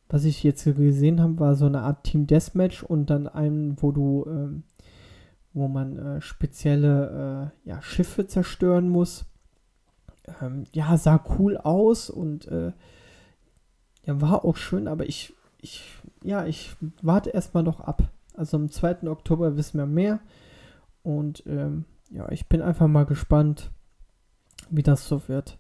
was 0.09 0.25
ich 0.25 0.45
jetzt 0.45 0.65
gesehen 0.65 1.21
habe, 1.21 1.41
war 1.41 1.57
so 1.57 1.67
eine 1.67 1.83
Art 1.83 2.05
Team 2.05 2.29
Deathmatch 2.29 2.85
und 2.85 3.11
dann 3.11 3.27
einen, 3.27 3.83
wo 3.83 3.91
du, 3.91 4.25
ähm, 4.29 4.63
wo 5.53 5.67
man 5.67 5.99
äh, 5.99 6.21
spezielle 6.21 7.53
äh, 7.65 7.69
ja, 7.69 7.83
Schiffe 7.83 8.29
zerstören 8.29 8.89
muss 8.89 9.27
ähm, 10.41 10.65
ja, 10.73 10.97
sah 10.97 11.23
cool 11.39 11.57
aus 11.57 12.11
und 12.11 12.47
äh, 12.49 12.73
ja, 14.05 14.21
war 14.21 14.45
auch 14.45 14.57
schön, 14.57 14.89
aber 14.89 15.07
ich, 15.07 15.35
ich, 15.61 15.85
ja, 16.23 16.47
ich 16.47 16.75
warte 17.03 17.31
erstmal 17.31 17.63
noch 17.63 17.81
ab. 17.81 18.03
Also 18.35 18.57
am 18.57 18.71
2. 18.71 19.09
Oktober 19.09 19.57
wissen 19.57 19.79
wir 19.79 19.87
mehr. 19.87 20.21
Und 21.03 21.43
ähm, 21.47 21.85
ja, 22.11 22.31
ich 22.31 22.49
bin 22.49 22.63
einfach 22.63 22.89
mal 22.89 23.07
gespannt, 23.07 23.71
wie 24.71 24.83
das 24.83 25.07
so 25.07 25.29
wird. 25.29 25.59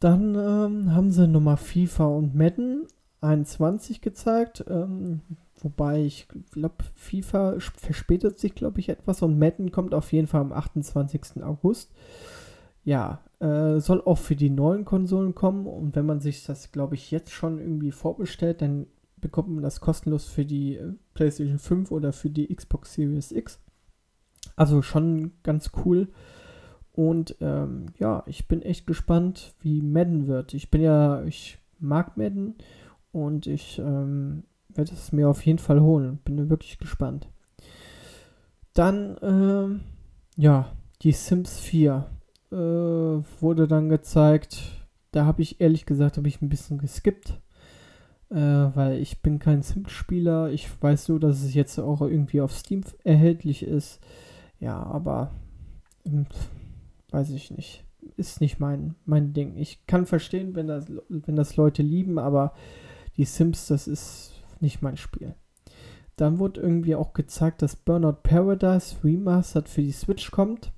Dann 0.00 0.34
ähm, 0.34 0.94
haben 0.94 1.10
sie 1.10 1.26
nochmal 1.26 1.56
FIFA 1.56 2.06
und 2.06 2.34
Madden 2.34 2.86
21 3.20 4.00
gezeigt. 4.00 4.64
Ähm, 4.68 5.20
wobei 5.60 6.02
ich 6.02 6.28
glaube, 6.52 6.84
FIFA 6.94 7.56
verspätet 7.58 8.38
sich, 8.38 8.54
glaube 8.54 8.80
ich, 8.80 8.88
etwas 8.88 9.22
und 9.22 9.38
Madden 9.38 9.70
kommt 9.70 9.94
auf 9.94 10.12
jeden 10.12 10.26
Fall 10.26 10.42
am 10.42 10.52
28. 10.52 11.42
August. 11.42 11.90
Ja, 12.86 13.18
äh, 13.40 13.80
soll 13.80 14.00
auch 14.00 14.18
für 14.18 14.36
die 14.36 14.48
neuen 14.48 14.84
Konsolen 14.84 15.34
kommen 15.34 15.66
und 15.66 15.96
wenn 15.96 16.06
man 16.06 16.20
sich 16.20 16.44
das, 16.44 16.70
glaube 16.70 16.94
ich, 16.94 17.10
jetzt 17.10 17.32
schon 17.32 17.58
irgendwie 17.58 17.90
vorbestellt, 17.90 18.62
dann 18.62 18.86
bekommt 19.16 19.48
man 19.48 19.64
das 19.64 19.80
kostenlos 19.80 20.26
für 20.26 20.44
die 20.44 20.76
äh, 20.76 20.92
PlayStation 21.12 21.58
5 21.58 21.90
oder 21.90 22.12
für 22.12 22.30
die 22.30 22.46
Xbox 22.54 22.94
Series 22.94 23.32
X. 23.32 23.60
Also 24.54 24.82
schon 24.82 25.32
ganz 25.42 25.72
cool. 25.84 26.12
Und 26.92 27.34
ähm, 27.40 27.86
ja, 27.98 28.22
ich 28.26 28.46
bin 28.46 28.62
echt 28.62 28.86
gespannt, 28.86 29.56
wie 29.58 29.82
Madden 29.82 30.28
wird. 30.28 30.54
Ich 30.54 30.70
bin 30.70 30.80
ja, 30.80 31.24
ich 31.24 31.58
mag 31.80 32.16
Madden 32.16 32.54
und 33.10 33.48
ich 33.48 33.80
ähm, 33.80 34.44
werde 34.68 34.92
es 34.92 35.10
mir 35.10 35.28
auf 35.28 35.44
jeden 35.44 35.58
Fall 35.58 35.80
holen. 35.80 36.20
Bin 36.24 36.48
wirklich 36.48 36.78
gespannt. 36.78 37.28
Dann, 38.74 39.16
ähm, 39.22 39.80
ja, 40.36 40.70
die 41.02 41.10
Sims 41.10 41.58
4 41.58 42.06
äh, 42.52 42.56
wurde 42.56 43.66
dann 43.68 43.88
gezeigt. 43.88 44.86
Da 45.12 45.24
habe 45.24 45.42
ich 45.42 45.60
ehrlich 45.60 45.86
gesagt, 45.86 46.16
habe 46.16 46.28
ich 46.28 46.42
ein 46.42 46.48
bisschen 46.48 46.78
geskippt. 46.78 47.40
Äh, 48.28 48.36
weil 48.36 48.98
ich 49.00 49.22
bin 49.22 49.38
kein 49.38 49.62
Sims-Spieler. 49.62 50.50
Ich 50.50 50.68
weiß 50.82 51.08
nur, 51.08 51.20
dass 51.20 51.42
es 51.42 51.54
jetzt 51.54 51.78
auch 51.78 52.00
irgendwie 52.00 52.40
auf 52.40 52.52
Steam 52.52 52.82
erhältlich 53.04 53.62
ist. 53.62 54.00
Ja, 54.58 54.82
aber 54.82 55.32
hm, 56.04 56.26
weiß 57.10 57.30
ich 57.30 57.50
nicht. 57.50 57.84
Ist 58.16 58.40
nicht 58.40 58.58
mein, 58.58 58.94
mein 59.04 59.32
Ding. 59.32 59.56
Ich 59.56 59.86
kann 59.86 60.06
verstehen, 60.06 60.54
wenn 60.54 60.68
das, 60.68 60.86
wenn 61.08 61.36
das 61.36 61.56
Leute 61.56 61.82
lieben, 61.82 62.18
aber 62.18 62.52
die 63.16 63.24
Sims, 63.24 63.66
das 63.66 63.88
ist 63.88 64.32
nicht 64.60 64.82
mein 64.82 64.96
Spiel. 64.96 65.34
Dann 66.16 66.38
wurde 66.38 66.60
irgendwie 66.60 66.94
auch 66.94 67.12
gezeigt, 67.12 67.62
dass 67.62 67.76
Burnout 67.76 68.20
Paradise 68.22 68.96
Remastered 69.04 69.68
für 69.68 69.82
die 69.82 69.92
Switch 69.92 70.30
kommt. 70.30 70.72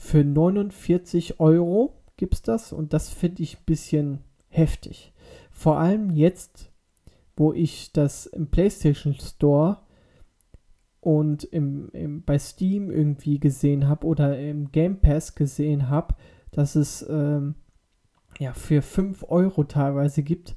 Für 0.00 0.24
49 0.24 1.40
Euro 1.40 1.92
gibt 2.16 2.32
es 2.32 2.40
das 2.40 2.72
und 2.72 2.94
das 2.94 3.10
finde 3.10 3.42
ich 3.42 3.58
ein 3.58 3.64
bisschen 3.66 4.20
heftig. 4.48 5.12
Vor 5.50 5.78
allem 5.78 6.08
jetzt, 6.08 6.72
wo 7.36 7.52
ich 7.52 7.92
das 7.92 8.24
im 8.24 8.46
PlayStation 8.46 9.12
Store 9.12 9.76
und 11.00 11.44
im, 11.44 11.90
im, 11.92 12.22
bei 12.22 12.38
Steam 12.38 12.90
irgendwie 12.90 13.38
gesehen 13.38 13.88
habe 13.88 14.06
oder 14.06 14.40
im 14.40 14.72
Game 14.72 15.00
Pass 15.00 15.34
gesehen 15.34 15.90
habe, 15.90 16.14
dass 16.50 16.76
es 16.76 17.06
ähm, 17.10 17.54
ja 18.38 18.54
für 18.54 18.80
5 18.80 19.26
Euro 19.28 19.64
teilweise 19.64 20.22
gibt. 20.22 20.56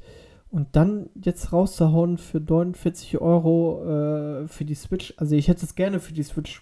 Und 0.51 0.77
dann 0.77 1.09
jetzt 1.21 1.51
rauszuhauen 1.51 2.17
für 2.17 2.39
49 2.39 3.19
Euro 3.19 4.43
äh, 4.43 4.47
für 4.47 4.63
die 4.63 4.75
Switch. 4.75 5.13
Also 5.17 5.35
ich 5.35 5.49
hätte 5.49 5.65
es 5.65 5.75
gerne 5.75 5.99
für 5.99 6.13
die 6.13 6.23
Switch 6.23 6.61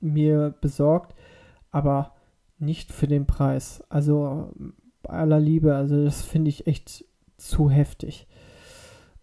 mir 0.00 0.52
besorgt, 0.60 1.14
aber 1.72 2.14
nicht 2.58 2.92
für 2.92 3.08
den 3.08 3.26
Preis. 3.26 3.82
Also 3.88 4.52
bei 5.02 5.14
aller 5.14 5.40
Liebe, 5.40 5.74
also 5.74 6.04
das 6.04 6.22
finde 6.22 6.50
ich 6.50 6.66
echt 6.66 7.04
zu 7.36 7.68
heftig. 7.68 8.28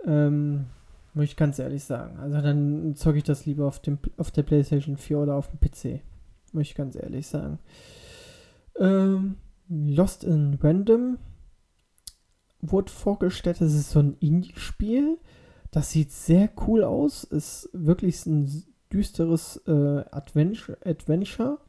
Ähm, 0.05 0.65
muss 1.13 1.25
ich 1.25 1.35
ganz 1.37 1.57
ehrlich 1.59 1.83
sagen. 1.83 2.17
Also 2.19 2.41
dann 2.41 2.95
zocke 2.95 3.17
ich 3.17 3.23
das 3.23 3.45
lieber 3.45 3.65
auf, 3.65 3.79
dem, 3.79 3.97
auf 4.17 4.31
der 4.31 4.43
PlayStation 4.43 4.97
4 4.97 5.19
oder 5.19 5.35
auf 5.35 5.47
dem 5.47 5.59
PC. 5.59 6.01
Muss 6.51 6.63
ich 6.63 6.75
ganz 6.75 6.95
ehrlich 6.95 7.27
sagen. 7.27 7.59
Ähm, 8.77 9.37
Lost 9.69 10.23
in 10.23 10.57
Random 10.61 11.17
wurde 12.61 12.91
vorgestellt. 12.91 13.61
Das 13.61 13.73
ist 13.73 13.91
so 13.91 13.99
ein 13.99 14.17
Indie-Spiel. 14.19 15.17
Das 15.71 15.91
sieht 15.91 16.11
sehr 16.11 16.49
cool 16.67 16.83
aus. 16.83 17.23
Ist 17.23 17.69
wirklich 17.73 18.25
ein 18.25 18.63
düsteres 18.91 19.57
äh, 19.67 20.03
Adventure. 20.11 20.77
Adventure 20.83 21.59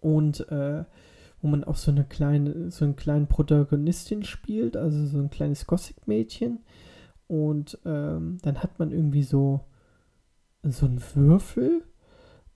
und 0.00 0.48
äh, 0.50 0.84
wo 1.42 1.48
man 1.48 1.64
auch 1.64 1.76
so 1.76 1.90
eine 1.90 2.04
kleine, 2.04 2.70
so 2.70 2.84
einen 2.84 2.96
kleinen 2.96 3.26
Protagonistin 3.26 4.24
spielt, 4.24 4.76
also 4.76 5.06
so 5.06 5.18
ein 5.18 5.30
kleines 5.30 5.66
Gothic-Mädchen. 5.66 6.60
Und 7.28 7.78
ähm, 7.84 8.38
dann 8.42 8.62
hat 8.62 8.78
man 8.78 8.92
irgendwie 8.92 9.22
so, 9.22 9.60
so 10.62 10.86
einen 10.86 11.02
Würfel. 11.14 11.82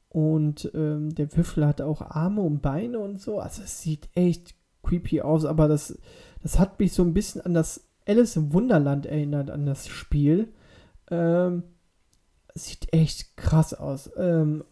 Und 0.09 0.71
ähm, 0.75 1.15
der 1.15 1.37
Würfel 1.37 1.67
hat 1.67 1.81
auch 1.81 2.01
Arme 2.01 2.41
und 2.41 2.63
Beine 2.63 2.99
und 2.99 3.21
so. 3.21 3.39
Also 3.39 3.63
es 3.63 3.81
sieht 3.81 4.09
echt 4.15 4.55
creepy 4.83 5.21
aus, 5.21 5.45
aber 5.45 5.69
das, 5.69 5.99
das 6.43 6.59
hat 6.59 6.81
mich 6.81 6.93
so 6.93 7.03
ein 7.03 7.15
bisschen 7.15 7.43
an 7.43 7.55
das 7.55 7.89
Alice 8.07 8.37
im 8.37 8.53
Wunderland 8.53 9.07
erinnert, 9.07 9.51
an 9.51 9.67
das 9.67 9.89
Spiel. 9.89 10.53
Ähm, 11.11 11.63
sieht 12.55 12.93
echt 12.93 13.37
krass 13.37 13.75
aus. 13.75 14.11
Ähm, 14.17 14.65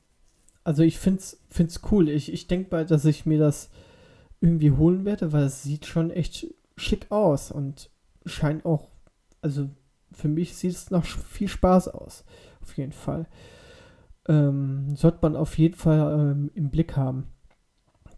also 0.69 0.83
ich 0.83 0.99
finde 0.99 1.23
es 1.23 1.81
cool. 1.91 2.11
Ich, 2.11 2.31
ich 2.31 2.47
denke 2.47 2.69
mal, 2.71 2.85
dass 2.85 3.07
ich 3.07 3.25
mir 3.25 3.39
das 3.39 3.71
irgendwie 4.43 4.73
holen 4.73 5.07
werde, 5.07 5.33
weil 5.33 5.45
es 5.45 5.63
sieht 5.63 5.87
schon 5.87 6.11
echt 6.11 6.47
schick 6.77 7.11
aus 7.11 7.51
und 7.51 7.91
scheint 8.27 8.67
auch, 8.67 8.91
also 9.41 9.71
für 10.13 10.29
mich 10.29 10.55
sieht 10.55 10.73
es 10.73 10.91
noch 10.91 11.07
viel 11.07 11.49
Spaß 11.49 11.89
aus. 11.89 12.23
Auf 12.61 12.77
jeden 12.77 12.93
Fall. 12.93 13.27
Ähm, 14.29 14.95
sollte 14.95 15.21
man 15.23 15.37
auf 15.37 15.57
jeden 15.57 15.75
Fall 15.75 16.21
ähm, 16.21 16.51
im 16.53 16.69
Blick 16.69 16.99
haben. 16.99 17.29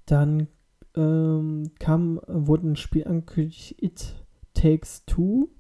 Dann 0.07 0.49
ähm, 0.97 1.71
kam, 1.79 2.21
wurde 2.27 2.71
ein 2.71 2.77
Spiel 2.77 3.07
angekündigt, 3.07 3.81
It 3.81 4.13
Takes 4.55 5.05
Two. 5.05 5.51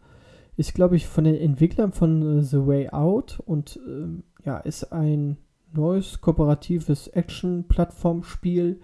Ist, 0.56 0.74
glaube 0.74 0.96
ich, 0.96 1.06
von 1.06 1.22
den 1.22 1.36
Entwicklern 1.36 1.92
von 1.92 2.40
äh, 2.40 2.42
The 2.42 2.66
Way 2.66 2.88
Out 2.88 3.38
und 3.46 3.78
ähm, 3.86 4.24
ja, 4.44 4.58
ist 4.58 4.92
ein 4.92 5.36
neues 5.72 6.20
kooperatives 6.20 7.08
Action-Plattformspiel 7.08 8.80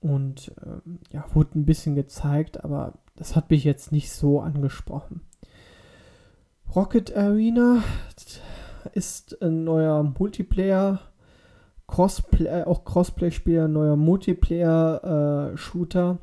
und 0.00 0.52
ähm, 0.64 1.00
ja, 1.10 1.26
wurde 1.32 1.58
ein 1.58 1.66
bisschen 1.66 1.94
gezeigt, 1.94 2.64
aber 2.64 2.94
das 3.16 3.36
hat 3.36 3.50
mich 3.50 3.64
jetzt 3.64 3.92
nicht 3.92 4.10
so 4.12 4.40
angesprochen. 4.40 5.20
Rocket 6.74 7.14
Arena 7.16 7.84
ist 8.92 9.40
ein 9.42 9.64
neuer 9.64 10.02
Multiplayer, 10.02 11.00
Crossplay, 11.86 12.46
äh, 12.46 12.64
auch 12.64 12.84
Crossplay-Spieler, 12.84 13.68
neuer 13.68 13.96
Multiplayer-Shooter, 13.96 16.18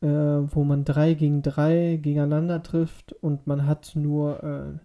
äh, 0.00 0.06
äh, 0.06 0.54
wo 0.54 0.64
man 0.64 0.84
drei 0.84 1.14
gegen 1.14 1.42
drei 1.42 1.98
gegeneinander 2.00 2.62
trifft 2.62 3.12
und 3.12 3.46
man 3.46 3.66
hat 3.66 3.92
nur 3.94 4.42
äh, 4.42 4.78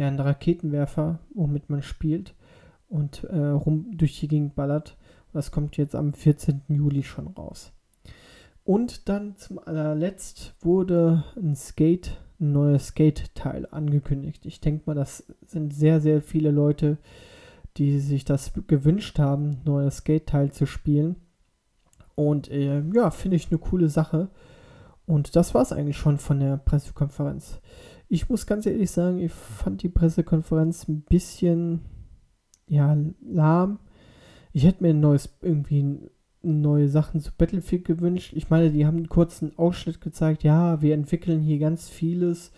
ja, 0.00 0.06
einen 0.06 0.20
Raketenwerfer, 0.20 1.18
womit 1.34 1.68
man 1.68 1.82
spielt 1.82 2.34
und 2.90 3.24
äh, 3.24 3.38
rum 3.38 3.96
durch 3.96 4.20
die 4.20 4.28
Gegend 4.28 4.54
ballert. 4.54 4.98
Das 5.32 5.50
kommt 5.50 5.76
jetzt 5.76 5.94
am 5.94 6.12
14. 6.12 6.62
Juli 6.68 7.02
schon 7.02 7.28
raus. 7.28 7.72
Und 8.64 9.08
dann 9.08 9.36
zum 9.36 9.58
allerletzt 9.58 10.54
wurde 10.60 11.24
ein 11.36 11.56
Skate, 11.56 12.18
ein 12.40 12.52
neues 12.52 12.88
Skate-Teil 12.88 13.66
angekündigt. 13.70 14.44
Ich 14.44 14.60
denke 14.60 14.82
mal, 14.86 14.94
das 14.94 15.24
sind 15.46 15.72
sehr, 15.72 16.00
sehr 16.00 16.20
viele 16.20 16.50
Leute, 16.50 16.98
die 17.76 17.98
sich 18.00 18.24
das 18.24 18.52
gewünscht 18.66 19.18
haben, 19.18 19.50
ein 19.50 19.60
neues 19.64 19.98
Skate-Teil 19.98 20.52
zu 20.52 20.66
spielen. 20.66 21.16
Und 22.14 22.50
äh, 22.50 22.82
ja, 22.92 23.10
finde 23.10 23.36
ich 23.36 23.50
eine 23.50 23.58
coole 23.58 23.88
Sache. 23.88 24.28
Und 25.06 25.34
das 25.36 25.54
war 25.54 25.62
es 25.62 25.72
eigentlich 25.72 25.96
schon 25.96 26.18
von 26.18 26.40
der 26.40 26.56
Pressekonferenz. 26.56 27.60
Ich 28.08 28.28
muss 28.28 28.46
ganz 28.46 28.66
ehrlich 28.66 28.90
sagen, 28.90 29.18
ich 29.18 29.32
fand 29.32 29.82
die 29.82 29.88
Pressekonferenz 29.88 30.86
ein 30.88 31.02
bisschen 31.02 31.80
ja, 32.70 32.96
lahm. 33.20 33.80
Ich 34.52 34.64
hätte 34.64 34.82
mir 34.82 34.90
ein 34.90 35.00
neues, 35.00 35.36
irgendwie 35.42 35.98
neue 36.42 36.88
Sachen 36.88 37.20
zu 37.20 37.32
Battlefield 37.36 37.84
gewünscht. 37.84 38.32
Ich 38.34 38.48
meine, 38.48 38.70
die 38.70 38.86
haben 38.86 38.96
einen 38.96 39.08
kurzen 39.08 39.58
Ausschnitt 39.58 40.00
gezeigt. 40.00 40.44
Ja, 40.44 40.80
wir 40.80 40.94
entwickeln 40.94 41.40
hier 41.40 41.58
ganz 41.58 41.88
vieles, 41.88 42.52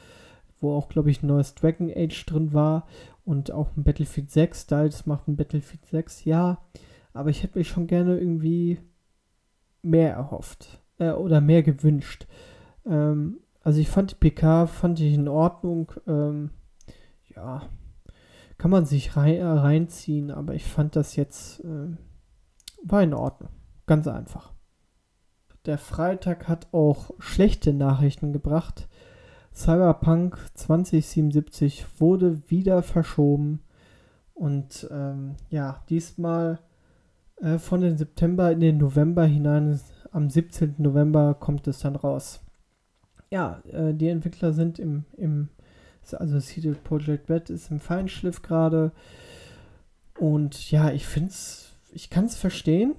wo 0.61 0.75
auch, 0.75 0.89
glaube 0.89 1.11
ich, 1.11 1.23
ein 1.23 1.27
neues 1.29 1.55
Dragon 1.55 1.91
Age 1.91 2.27
drin 2.27 2.53
war 2.53 2.87
und 3.25 3.51
auch 3.51 3.75
ein 3.77 3.85
Battlefield 3.85 4.31
6. 4.31 4.67
Da 4.67 4.85
das 4.85 5.07
macht 5.07 5.29
ein 5.29 5.37
Battlefield 5.37 5.85
6, 5.87 6.27
ja. 6.27 6.59
Aber 7.15 7.31
ich 7.31 7.43
hätte 7.43 7.59
mir 7.59 7.65
schon 7.65 7.87
gerne 7.87 8.19
irgendwie 8.19 8.79
mehr 9.81 10.13
erhofft 10.13 10.81
äh, 10.99 11.11
oder 11.11 11.41
mehr 11.41 11.63
gewünscht. 11.63 12.27
Ähm, 12.87 13.39
also 13.63 13.81
ich 13.81 13.89
fand 13.89 14.11
die 14.13 14.17
PK, 14.17 14.67
fand 14.67 15.01
ich 15.01 15.15
in 15.15 15.29
Ordnung. 15.29 15.91
Ähm, 16.07 16.51
ja, 17.35 17.63
kann 18.63 18.71
man 18.71 18.85
sich 18.85 19.17
rein, 19.17 19.35
äh, 19.35 19.45
reinziehen, 19.45 20.31
aber 20.31 20.55
ich 20.55 20.65
fand 20.65 20.95
das 20.95 21.17
jetzt, 21.17 21.65
äh, 21.65 21.97
war 22.85 23.03
in 23.03 23.13
Ordnung. 23.13 23.51
Ganz 23.87 24.07
einfach. 24.07 24.53
Der 25.67 25.79
Freitag 25.79 26.47
hat 26.47 26.69
auch 26.73 27.11
schlechte 27.19 27.73
Nachrichten 27.73 28.33
gebracht. 28.33 28.89
Cyberpunk 29.53 30.39
2077 30.55 31.85
wurde 31.99 32.49
wieder 32.51 32.85
verschoben. 32.85 33.65
Und 34.33 34.89
ähm, 34.93 35.35
ja, 35.51 35.83
diesmal 35.89 36.61
äh, 37.41 37.59
von 37.59 37.81
den 37.81 37.99
September 37.99 38.53
in 38.53 38.61
den 38.61 38.79
November 38.79 39.25
hinein. 39.25 39.81
Am 40.13 40.31
17. 40.31 40.77
November 40.79 41.35
kommt 41.35 41.67
es 41.67 41.81
dann 41.81 41.97
raus. 41.97 42.45
Ja, 43.29 43.61
äh, 43.73 43.93
die 43.93 44.07
Entwickler 44.07 44.53
sind 44.53 44.79
im, 44.79 45.05
im 45.17 45.49
also 46.13 46.41
CD 46.41 46.73
Projekt 46.73 47.31
Red 47.31 47.51
ist 47.51 47.71
im 47.71 47.81
Feinschliff 47.81 48.43
gerade. 48.43 48.93
Und 50.19 50.71
ja, 50.71 50.93
ich 50.93 51.07
finde 51.07 51.31
es, 51.31 51.75
ich 51.91 52.11
kann 52.11 52.27
es 52.27 52.37
verstehen. 52.37 52.95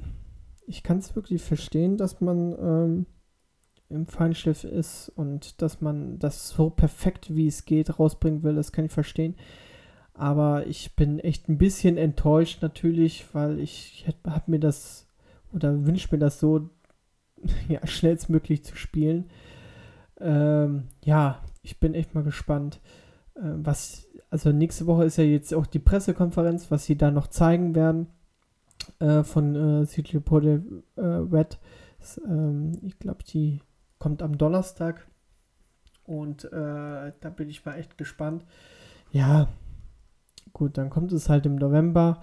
Ich 0.66 0.84
kann 0.84 0.98
es 0.98 1.16
wirklich 1.16 1.42
verstehen, 1.42 1.98
dass 1.98 2.22
man 2.22 2.56
ähm, 2.60 3.06
im 3.90 4.08
Feinschliff 4.08 4.64
ist 4.64 5.10
und 5.16 5.62
dass 5.62 5.82
man 5.82 6.20
das 6.20 6.50
so 6.50 6.70
perfekt, 6.70 7.36
wie 7.36 7.48
es 7.48 7.66
geht, 7.66 8.00
rausbringen 8.00 8.44
will. 8.44 8.56
Das 8.56 8.72
kann 8.72 8.86
ich 8.86 8.92
verstehen. 8.92 9.36
Aber 10.14 10.68
ich 10.68 10.96
bin 10.96 11.20
echt 11.20 11.50
ein 11.50 11.58
bisschen 11.58 11.98
enttäuscht 11.98 12.62
natürlich, 12.62 13.26
weil 13.34 13.60
ich 13.60 14.06
habe 14.26 14.52
mir 14.52 14.60
das 14.60 15.08
oder 15.52 15.86
wünsche 15.86 16.10
mir 16.12 16.20
das 16.20 16.40
so 16.40 16.70
ja, 17.68 17.86
schnellstmöglich 17.86 18.64
zu 18.64 18.76
spielen. 18.76 19.30
Ähm, 20.20 20.88
ja, 21.04 21.42
ich 21.64 21.80
bin 21.80 21.96
echt 21.96 22.14
mal 22.14 22.24
gespannt, 22.24 22.80
äh, 23.36 23.42
was, 23.42 24.08
also 24.30 24.52
nächste 24.52 24.86
Woche 24.86 25.06
ist 25.06 25.18
ja 25.18 25.24
jetzt 25.24 25.54
auch 25.54 25.66
die 25.66 25.80
Pressekonferenz, 25.80 26.70
was 26.70 26.86
sie 26.86 26.98
da 26.98 27.10
noch 27.10 27.28
zeigen 27.28 27.74
werden 27.74 28.08
äh, 29.00 29.24
von 29.24 29.56
äh, 29.84 29.88
CG 29.88 30.20
Projekt 30.20 30.66
äh, 30.96 31.02
Red. 31.02 31.58
Das, 32.00 32.22
ähm, 32.26 32.74
ich 32.84 33.00
glaube, 33.00 33.24
die 33.24 33.62
kommt 33.98 34.22
am 34.22 34.38
Donnerstag 34.38 35.08
und 36.06 36.46
äh, 36.46 37.14
da 37.20 37.30
bin 37.36 37.50
ich 37.50 37.66
mal 37.66 37.76
echt 37.76 37.98
gespannt. 37.98 38.44
Ja, 39.12 39.48
gut, 40.52 40.78
dann 40.78 40.90
kommt 40.90 41.12
es 41.14 41.30
halt 41.30 41.46
im 41.46 41.56
November. 41.56 42.22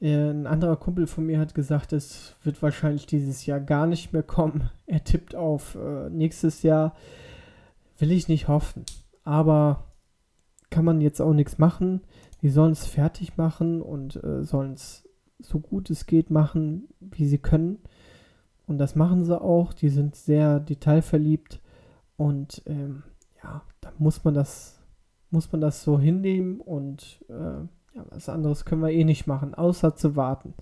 Äh, 0.00 0.30
ein 0.30 0.46
anderer 0.46 0.76
Kumpel 0.76 1.06
von 1.06 1.24
mir 1.24 1.38
hat 1.38 1.54
gesagt, 1.54 1.92
es 1.92 2.36
wird 2.42 2.60
wahrscheinlich 2.62 3.06
dieses 3.06 3.46
Jahr 3.46 3.60
gar 3.60 3.86
nicht 3.86 4.12
mehr 4.12 4.22
kommen. 4.22 4.70
Er 4.86 5.02
tippt 5.04 5.34
auf 5.34 5.76
äh, 5.76 6.10
nächstes 6.10 6.62
Jahr. 6.62 6.94
Will 8.02 8.10
ich 8.10 8.26
nicht 8.26 8.48
hoffen. 8.48 8.84
Aber 9.22 9.92
kann 10.70 10.84
man 10.84 11.00
jetzt 11.00 11.20
auch 11.22 11.34
nichts 11.34 11.58
machen. 11.58 12.00
Die 12.42 12.48
sollen 12.48 12.72
es 12.72 12.84
fertig 12.84 13.36
machen 13.36 13.80
und 13.80 14.16
äh, 14.24 14.42
sollen 14.42 14.72
es 14.72 15.08
so 15.38 15.60
gut 15.60 15.88
es 15.88 16.06
geht 16.06 16.28
machen, 16.28 16.88
wie 16.98 17.26
sie 17.26 17.38
können. 17.38 17.78
Und 18.66 18.78
das 18.78 18.96
machen 18.96 19.24
sie 19.24 19.40
auch. 19.40 19.72
Die 19.72 19.88
sind 19.88 20.16
sehr 20.16 20.58
detailverliebt. 20.58 21.60
Und 22.16 22.62
ähm, 22.66 23.04
ja, 23.40 23.62
da 23.80 23.92
muss 23.98 24.24
man 24.24 24.34
das, 24.34 24.80
muss 25.30 25.52
man 25.52 25.60
das 25.60 25.84
so 25.84 25.96
hinnehmen 26.00 26.60
und 26.60 27.24
äh, 27.28 27.34
ja, 27.94 28.04
was 28.10 28.28
anderes 28.28 28.64
können 28.64 28.82
wir 28.82 28.90
eh 28.90 29.04
nicht 29.04 29.28
machen, 29.28 29.54
außer 29.54 29.94
zu 29.94 30.16
warten. 30.16 30.54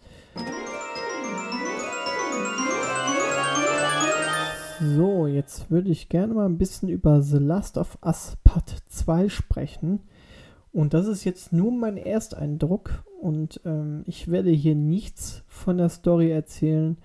So, 4.83 5.27
jetzt 5.27 5.71
würde 5.71 5.91
ich 5.91 6.09
gerne 6.09 6.33
mal 6.33 6.47
ein 6.47 6.57
bisschen 6.57 6.89
über 6.89 7.21
The 7.21 7.37
Last 7.37 7.77
of 7.77 7.99
Us 8.03 8.39
Part 8.45 8.77
2 8.89 9.29
sprechen. 9.29 10.01
Und 10.73 10.95
das 10.95 11.07
ist 11.07 11.25
jetzt 11.25 11.53
nur 11.53 11.71
mein 11.71 11.99
Ersteindruck 11.99 13.05
und 13.21 13.61
ähm, 13.67 14.05
ich 14.07 14.31
werde 14.31 14.49
hier 14.49 14.75
nichts 14.75 15.43
von 15.49 15.77
der 15.77 15.91
Story 15.91 16.31
erzählen 16.31 16.97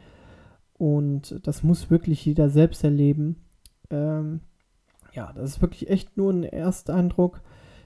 und 0.77 1.45
das 1.45 1.63
muss 1.63 1.89
wirklich 1.89 2.23
jeder 2.25 2.49
selbst 2.49 2.83
erleben. 2.85 3.43
Ähm, 3.89 4.39
ja, 5.11 5.33
das 5.33 5.49
ist 5.51 5.61
wirklich 5.61 5.89
echt 5.89 6.15
nur 6.15 6.31
ein 6.31 6.43
Ersteindruck. 6.43 7.41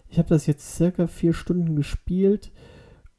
Ich 0.07 0.19
habe 0.19 0.29
das 0.29 0.45
jetzt 0.45 0.75
circa 0.75 1.07
vier 1.07 1.33
Stunden 1.33 1.75
gespielt 1.75 2.51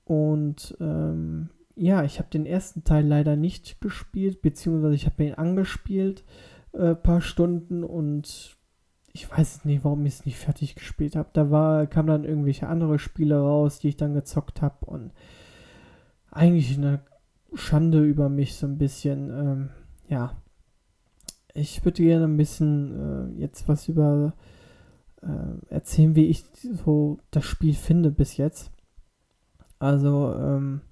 und 0.04 0.76
ähm, 0.80 1.48
ja, 1.74 2.04
ich 2.04 2.18
habe 2.20 2.28
den 2.30 2.46
ersten 2.46 2.84
Teil 2.84 3.06
leider 3.06 3.34
nicht 3.34 3.80
gespielt, 3.80 4.40
beziehungsweise 4.42 4.94
ich 4.94 5.06
habe 5.06 5.24
ihn 5.24 5.34
angespielt 5.34 6.24
äh, 6.72 6.94
paar 6.94 7.20
Stunden 7.20 7.84
und 7.84 8.56
ich 9.12 9.30
weiß 9.30 9.64
nicht, 9.64 9.84
warum 9.84 10.06
ich 10.06 10.14
es 10.14 10.26
nicht 10.26 10.38
fertig 10.38 10.74
gespielt 10.74 11.16
habe. 11.16 11.30
Da 11.32 11.50
war, 11.50 11.86
kam 11.86 12.06
dann 12.06 12.24
irgendwelche 12.24 12.68
andere 12.68 12.98
Spiele 12.98 13.38
raus, 13.40 13.80
die 13.80 13.88
ich 13.88 13.96
dann 13.96 14.14
gezockt 14.14 14.62
habe 14.62 14.86
und 14.86 15.12
eigentlich 16.30 16.76
eine 16.76 17.00
Schande 17.54 18.04
über 18.04 18.28
mich 18.28 18.54
so 18.54 18.66
ein 18.66 18.78
bisschen. 18.78 19.30
Ähm, 19.30 19.70
ja, 20.08 20.36
ich 21.54 21.84
würde 21.84 22.02
gerne 22.02 22.26
ein 22.26 22.36
bisschen 22.36 23.34
äh, 23.36 23.40
jetzt 23.40 23.68
was 23.68 23.88
über 23.88 24.34
äh, 25.22 25.72
erzählen, 25.72 26.14
wie 26.14 26.26
ich 26.26 26.44
so 26.84 27.18
das 27.30 27.44
Spiel 27.44 27.74
finde 27.74 28.10
bis 28.10 28.36
jetzt. 28.36 28.70
Also, 29.78 30.34
ähm, 30.34 30.82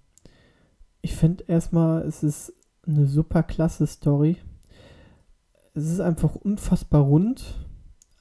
ich 1.02 1.14
finde 1.14 1.44
erstmal, 1.46 2.02
es 2.02 2.22
ist 2.22 2.52
eine 2.86 3.06
super 3.06 3.42
klasse 3.42 3.86
Story 3.86 4.38
es 5.78 5.92
ist 5.92 6.00
einfach 6.00 6.34
unfassbar 6.34 7.02
rund. 7.02 7.66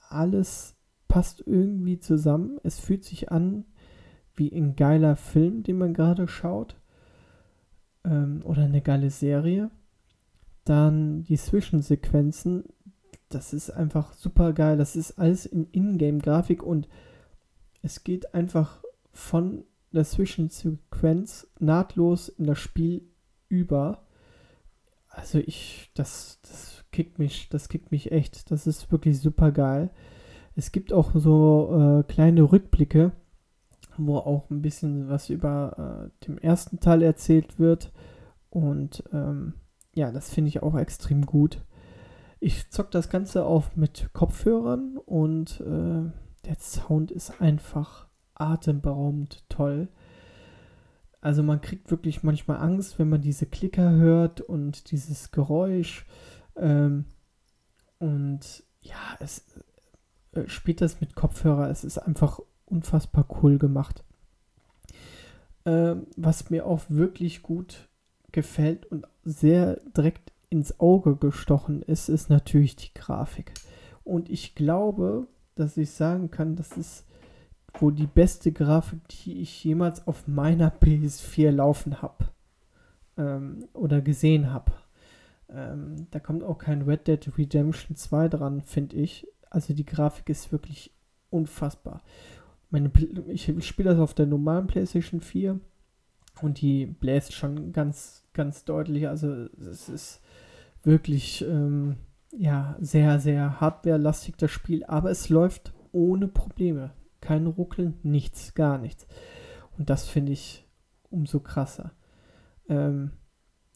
Alles 0.09 0.75
passt 1.07 1.43
irgendwie 1.45 1.99
zusammen. 1.99 2.59
Es 2.63 2.79
fühlt 2.79 3.03
sich 3.03 3.31
an 3.31 3.65
wie 4.35 4.51
ein 4.51 4.75
geiler 4.75 5.15
Film, 5.15 5.63
den 5.63 5.77
man 5.77 5.93
gerade 5.93 6.27
schaut. 6.27 6.79
Ähm, 8.05 8.41
oder 8.43 8.63
eine 8.63 8.81
geile 8.81 9.09
Serie. 9.09 9.71
Dann 10.63 11.23
die 11.23 11.37
Zwischensequenzen 11.37 12.65
das 13.29 13.53
ist 13.53 13.69
einfach 13.69 14.13
super 14.13 14.53
geil. 14.53 14.77
Das 14.77 14.95
ist 14.95 15.19
alles 15.19 15.45
in 15.45 15.67
Ingame-Grafik 15.71 16.63
und 16.63 16.87
es 17.81 18.03
geht 18.03 18.33
einfach 18.33 18.81
von 19.11 19.65
der 19.91 20.05
Zwischensequenz 20.05 21.47
nahtlos 21.59 22.29
in 22.29 22.45
das 22.45 22.59
Spiel 22.59 23.09
über. 23.49 24.03
Also 25.17 25.39
ich, 25.39 25.89
das, 25.95 26.39
das 26.43 26.85
kickt 26.91 27.17
mich, 27.17 27.49
das 27.49 27.69
kickt 27.69 27.91
mich 27.91 28.11
echt. 28.11 28.51
Das 28.51 28.67
ist 28.67 28.91
wirklich 28.91 29.19
super 29.19 29.51
geil. 29.51 29.89
Es 30.55 30.71
gibt 30.71 30.93
auch 30.93 31.11
so 31.15 32.01
äh, 32.01 32.03
kleine 32.03 32.43
Rückblicke, 32.43 33.11
wo 33.97 34.17
auch 34.17 34.49
ein 34.51 34.61
bisschen 34.61 35.09
was 35.09 35.31
über 35.31 36.11
äh, 36.21 36.25
den 36.25 36.37
ersten 36.37 36.79
Teil 36.79 37.01
erzählt 37.01 37.57
wird. 37.57 37.91
Und 38.51 39.03
ähm, 39.11 39.55
ja, 39.95 40.11
das 40.11 40.31
finde 40.31 40.49
ich 40.49 40.61
auch 40.61 40.77
extrem 40.77 41.25
gut. 41.25 41.65
Ich 42.39 42.69
zock 42.69 42.91
das 42.91 43.09
Ganze 43.09 43.43
auf 43.43 43.75
mit 43.75 44.11
Kopfhörern 44.13 44.97
und 44.97 45.61
äh, 45.61 46.11
der 46.45 46.55
Sound 46.59 47.09
ist 47.09 47.41
einfach 47.41 48.07
atemberaubend 48.35 49.49
toll. 49.49 49.89
Also 51.21 51.43
man 51.43 51.61
kriegt 51.61 51.89
wirklich 51.91 52.23
manchmal 52.23 52.57
Angst, 52.57 52.99
wenn 52.99 53.09
man 53.09 53.21
diese 53.21 53.45
Klicker 53.45 53.91
hört 53.91 54.41
und 54.41 54.91
dieses 54.91 55.31
Geräusch. 55.31 56.05
Ähm, 56.55 57.05
und 57.99 58.63
ja, 58.81 59.17
es 59.19 59.45
äh, 60.33 60.47
spielt 60.47 60.81
das 60.81 61.01
mit 61.01 61.15
Kopfhörer. 61.15 61.69
Es 61.69 61.83
ist 61.83 61.97
einfach 61.97 62.39
unfassbar 62.65 63.25
cool 63.41 63.57
gemacht. 63.57 64.03
Ähm, 65.65 66.07
was 66.15 66.49
mir 66.49 66.65
auch 66.65 66.83
wirklich 66.89 67.41
gut 67.41 67.89
gefällt 68.31 68.85
und 68.85 69.07
sehr 69.23 69.81
direkt 69.95 70.31
ins 70.49 70.79
Auge 70.79 71.15
gestochen 71.15 71.81
ist, 71.81 72.09
ist 72.09 72.29
natürlich 72.29 72.75
die 72.75 72.93
Grafik. 72.93 73.53
Und 74.03 74.29
ich 74.29 74.55
glaube, 74.55 75.27
dass 75.55 75.75
ich 75.75 75.91
sagen 75.91 76.31
kann, 76.31 76.55
das 76.55 76.77
ist 76.77 77.06
wohl 77.81 77.93
die 77.93 78.07
beste 78.07 78.51
Grafik, 78.51 79.07
die 79.09 79.41
ich 79.41 79.63
jemals 79.63 80.07
auf 80.07 80.27
meiner 80.27 80.69
PS4 80.69 81.51
laufen 81.51 82.01
habe. 82.01 82.29
Ähm, 83.17 83.67
oder 83.73 84.01
gesehen 84.01 84.51
habe. 84.51 84.71
Ähm, 85.49 86.07
da 86.11 86.19
kommt 86.19 86.43
auch 86.43 86.57
kein 86.57 86.83
Red 86.83 87.07
Dead 87.07 87.37
Redemption 87.37 87.95
2 87.95 88.29
dran, 88.29 88.61
finde 88.61 88.97
ich. 88.97 89.27
Also 89.49 89.73
die 89.73 89.85
Grafik 89.85 90.29
ist 90.29 90.51
wirklich 90.51 90.91
unfassbar. 91.29 92.03
Meine, 92.69 92.91
ich 93.27 93.53
spiele 93.65 93.89
das 93.91 93.99
auf 93.99 94.13
der 94.13 94.25
normalen 94.25 94.67
PlayStation 94.67 95.21
4 95.21 95.59
und 96.41 96.61
die 96.61 96.85
bläst 96.85 97.33
schon 97.33 97.71
ganz, 97.71 98.25
ganz 98.33 98.65
deutlich. 98.65 99.07
Also 99.07 99.47
es 99.57 99.87
ist 99.87 100.21
wirklich 100.83 101.43
ähm, 101.47 101.95
ja, 102.31 102.75
sehr, 102.79 103.19
sehr 103.19 103.61
hardware-lastig 103.61 104.35
das 104.37 104.51
Spiel, 104.51 104.83
aber 104.85 105.11
es 105.11 105.29
läuft 105.29 105.73
ohne 105.91 106.27
Probleme. 106.27 106.91
Kein 107.21 107.47
Ruckeln, 107.47 107.99
nichts, 108.03 108.53
gar 108.53 108.77
nichts. 108.77 109.07
Und 109.77 109.89
das 109.89 110.07
finde 110.07 110.31
ich 110.31 110.67
umso 111.09 111.39
krasser. 111.39 111.91
Ähm, 112.69 113.11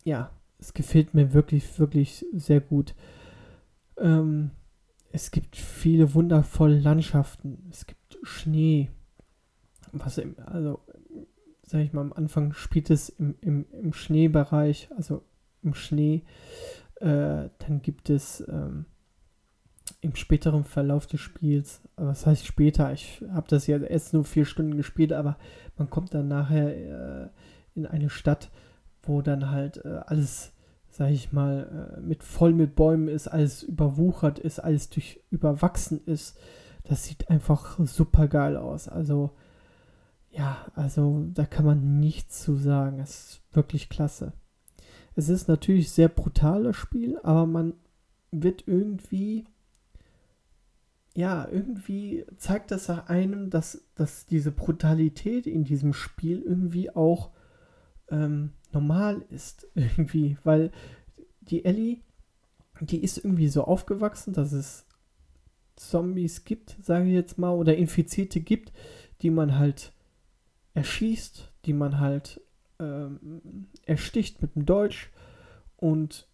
ja, 0.04 0.32
es 0.58 0.74
gefällt 0.74 1.14
mir 1.14 1.34
wirklich, 1.34 1.80
wirklich 1.80 2.26
sehr 2.34 2.62
gut. 2.62 2.96
Ähm, 3.98 4.52
es 5.12 5.32
gibt 5.32 5.56
viele 5.56 6.14
wundervolle 6.14 6.80
Landschaften. 6.80 7.68
Es 7.70 7.86
gibt 7.86 8.20
Schnee. 8.24 8.90
Was 9.92 10.18
im, 10.18 10.36
also, 10.46 10.80
sag 11.64 11.82
ich 11.82 11.94
mal, 11.94 12.02
am 12.02 12.14
Anfang 12.14 12.54
spielt 12.54 12.90
es 12.90 13.10
im, 13.10 13.36
im, 13.42 13.66
im 13.72 13.94
Schneebereich, 13.94 14.90
also 14.96 15.24
im 15.64 15.74
Schnee. 15.74 16.24
Äh, 16.96 17.50
dann 17.60 17.82
gibt 17.82 18.10
es 18.10 18.42
ähm, 18.48 18.86
im 20.02 20.16
späteren 20.16 20.64
Verlauf 20.64 21.06
des 21.06 21.20
Spiels, 21.20 21.82
was 21.96 22.26
heißt 22.26 22.46
später, 22.46 22.92
ich 22.92 23.24
habe 23.32 23.48
das 23.48 23.68
ja 23.68 23.78
erst 23.78 24.14
nur 24.14 24.24
vier 24.24 24.46
Stunden 24.46 24.76
gespielt, 24.76 25.14
aber 25.14 25.38
man 25.78 25.90
kommt 25.90 26.14
dann 26.14 26.28
nachher 26.28 27.26
äh, 27.26 27.30
in 27.76 27.86
eine 27.86 28.10
Stadt, 28.10 28.50
wo 29.04 29.22
dann 29.22 29.52
halt 29.52 29.86
äh, 29.86 30.00
alles, 30.08 30.54
sag 30.90 31.12
ich 31.12 31.32
mal, 31.32 31.98
äh, 31.98 32.02
mit 32.02 32.24
voll 32.24 32.54
mit 32.54 32.76
Bäumen 32.76 33.08
ist, 33.08 33.28
alles 33.28 33.62
überwuchert 33.62 34.40
ist, 34.40 34.60
alles 34.60 34.90
durch 34.90 35.22
überwachsen 35.30 36.02
ist. 36.06 36.38
Das 36.84 37.06
sieht 37.06 37.30
einfach 37.30 37.78
super 37.86 38.28
geil 38.28 38.58
aus. 38.58 38.88
Also 38.88 39.32
ja, 40.32 40.66
also 40.76 41.26
da 41.34 41.46
kann 41.46 41.66
man 41.66 42.00
nichts 42.00 42.42
zu 42.42 42.56
sagen. 42.56 43.00
Es 43.00 43.10
ist 43.10 43.42
wirklich 43.52 43.90
klasse. 43.90 44.34
Es 45.16 45.30
ist 45.30 45.48
natürlich 45.48 45.92
sehr 45.92 46.08
brutales 46.08 46.76
Spiel, 46.76 47.20
aber 47.22 47.46
man 47.46 47.74
wird 48.32 48.64
irgendwie, 48.66 49.46
ja, 51.14 51.48
irgendwie 51.50 52.26
zeigt 52.38 52.72
das 52.72 52.90
einem, 52.90 53.50
dass, 53.50 53.86
dass 53.96 54.26
diese 54.26 54.52
Brutalität 54.52 55.46
in 55.46 55.64
diesem 55.64 55.94
Spiel 55.94 56.42
irgendwie 56.42 56.90
auch 56.90 57.32
ähm, 58.10 58.52
normal 58.72 59.26
ist. 59.30 59.68
Irgendwie, 59.76 60.38
weil 60.44 60.72
die 61.42 61.66
Ellie, 61.66 62.02
die 62.80 63.04
ist 63.04 63.18
irgendwie 63.18 63.48
so 63.48 63.64
aufgewachsen, 63.64 64.34
dass 64.34 64.54
es 64.54 64.86
Zombies 65.76 66.46
gibt, 66.46 66.78
sage 66.82 67.08
ich 67.08 67.14
jetzt 67.14 67.38
mal, 67.38 67.52
oder 67.52 67.76
Infizierte 67.76 68.40
gibt, 68.40 68.72
die 69.22 69.30
man 69.30 69.58
halt 69.58 69.94
erschießt, 70.74 71.52
die 71.66 71.74
man 71.74 72.00
halt 72.00 72.42
ähm, 72.80 73.68
ersticht 73.86 74.42
mit 74.42 74.56
dem 74.56 74.66
Deutsch 74.66 75.12
und 75.76 76.28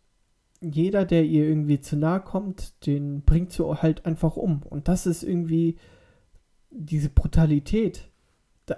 jeder, 0.61 1.05
der 1.05 1.23
ihr 1.23 1.47
irgendwie 1.47 1.79
zu 1.79 1.95
nahe 1.95 2.21
kommt, 2.21 2.85
den 2.85 3.21
bringt 3.21 3.51
sie 3.51 3.63
halt 3.81 4.05
einfach 4.05 4.35
um. 4.35 4.63
Und 4.63 4.87
das 4.87 5.05
ist 5.05 5.23
irgendwie 5.23 5.77
diese 6.69 7.09
Brutalität, 7.09 8.09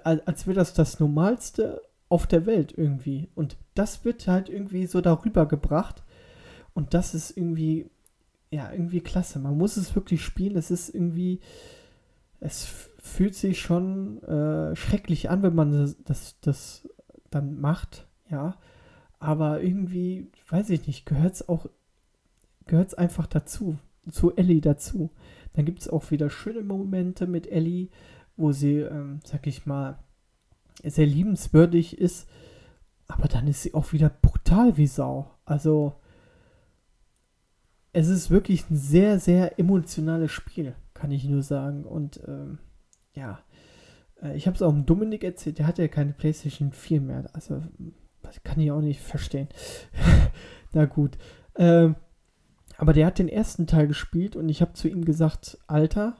als 0.04 0.46
wäre 0.46 0.56
das 0.56 0.74
das 0.74 1.00
Normalste 1.00 1.82
auf 2.08 2.26
der 2.26 2.46
Welt 2.46 2.74
irgendwie. 2.76 3.28
Und 3.34 3.56
das 3.74 4.04
wird 4.04 4.26
halt 4.26 4.48
irgendwie 4.48 4.86
so 4.86 5.00
darüber 5.00 5.46
gebracht. 5.46 6.02
Und 6.74 6.94
das 6.94 7.14
ist 7.14 7.36
irgendwie, 7.36 7.90
ja, 8.50 8.70
irgendwie 8.72 9.00
klasse. 9.00 9.38
Man 9.38 9.56
muss 9.56 9.76
es 9.76 9.94
wirklich 9.94 10.22
spielen. 10.22 10.56
Es 10.56 10.70
ist 10.70 10.94
irgendwie, 10.94 11.40
es 12.40 12.68
fühlt 12.98 13.34
sich 13.34 13.60
schon 13.60 14.22
äh, 14.24 14.76
schrecklich 14.76 15.30
an, 15.30 15.42
wenn 15.42 15.54
man 15.54 15.72
das, 15.72 15.96
das, 16.04 16.36
das 16.40 16.88
dann 17.30 17.60
macht, 17.60 18.06
ja. 18.28 18.56
Aber 19.20 19.62
irgendwie, 19.62 20.30
weiß 20.48 20.70
ich 20.70 20.86
nicht, 20.86 21.06
gehört 21.06 21.34
es 21.34 21.48
auch, 21.48 21.66
gehört 22.66 22.88
es 22.88 22.94
einfach 22.94 23.26
dazu, 23.26 23.78
zu 24.10 24.34
Ellie 24.34 24.62
dazu. 24.62 25.10
Dann 25.52 25.66
gibt 25.66 25.80
es 25.80 25.88
auch 25.88 26.10
wieder 26.10 26.30
schöne 26.30 26.62
Momente 26.62 27.26
mit 27.26 27.46
Ellie, 27.46 27.88
wo 28.36 28.52
sie, 28.52 28.78
ähm, 28.78 29.20
sag 29.24 29.46
ich 29.46 29.66
mal, 29.66 29.98
sehr 30.82 31.06
liebenswürdig 31.06 31.98
ist, 31.98 32.28
aber 33.06 33.28
dann 33.28 33.46
ist 33.46 33.62
sie 33.62 33.74
auch 33.74 33.92
wieder 33.92 34.08
brutal 34.08 34.78
wie 34.78 34.86
Sau. 34.86 35.30
Also, 35.44 35.94
es 37.92 38.08
ist 38.08 38.30
wirklich 38.30 38.70
ein 38.70 38.76
sehr, 38.76 39.18
sehr 39.18 39.58
emotionales 39.58 40.30
Spiel, 40.30 40.74
kann 40.94 41.10
ich 41.10 41.24
nur 41.24 41.42
sagen. 41.42 41.84
Und 41.84 42.20
ähm, 42.26 42.58
ja, 43.12 43.40
äh, 44.22 44.36
ich 44.36 44.46
habe 44.46 44.54
es 44.54 44.62
auch 44.62 44.70
dem 44.70 44.86
Dominik 44.86 45.24
erzählt, 45.24 45.58
der 45.58 45.66
hat 45.66 45.78
ja 45.78 45.88
keine 45.88 46.12
PlayStation 46.12 46.72
4 46.72 47.00
mehr. 47.00 47.28
Also, 47.34 47.62
das 48.32 48.42
kann 48.42 48.60
ich 48.60 48.70
auch 48.70 48.80
nicht 48.80 49.00
verstehen. 49.00 49.48
Na 50.72 50.84
gut. 50.86 51.18
Ähm, 51.56 51.96
aber 52.78 52.92
der 52.92 53.06
hat 53.06 53.18
den 53.18 53.28
ersten 53.28 53.66
Teil 53.66 53.86
gespielt 53.86 54.36
und 54.36 54.48
ich 54.48 54.62
habe 54.62 54.72
zu 54.72 54.88
ihm 54.88 55.04
gesagt, 55.04 55.58
Alter, 55.66 56.16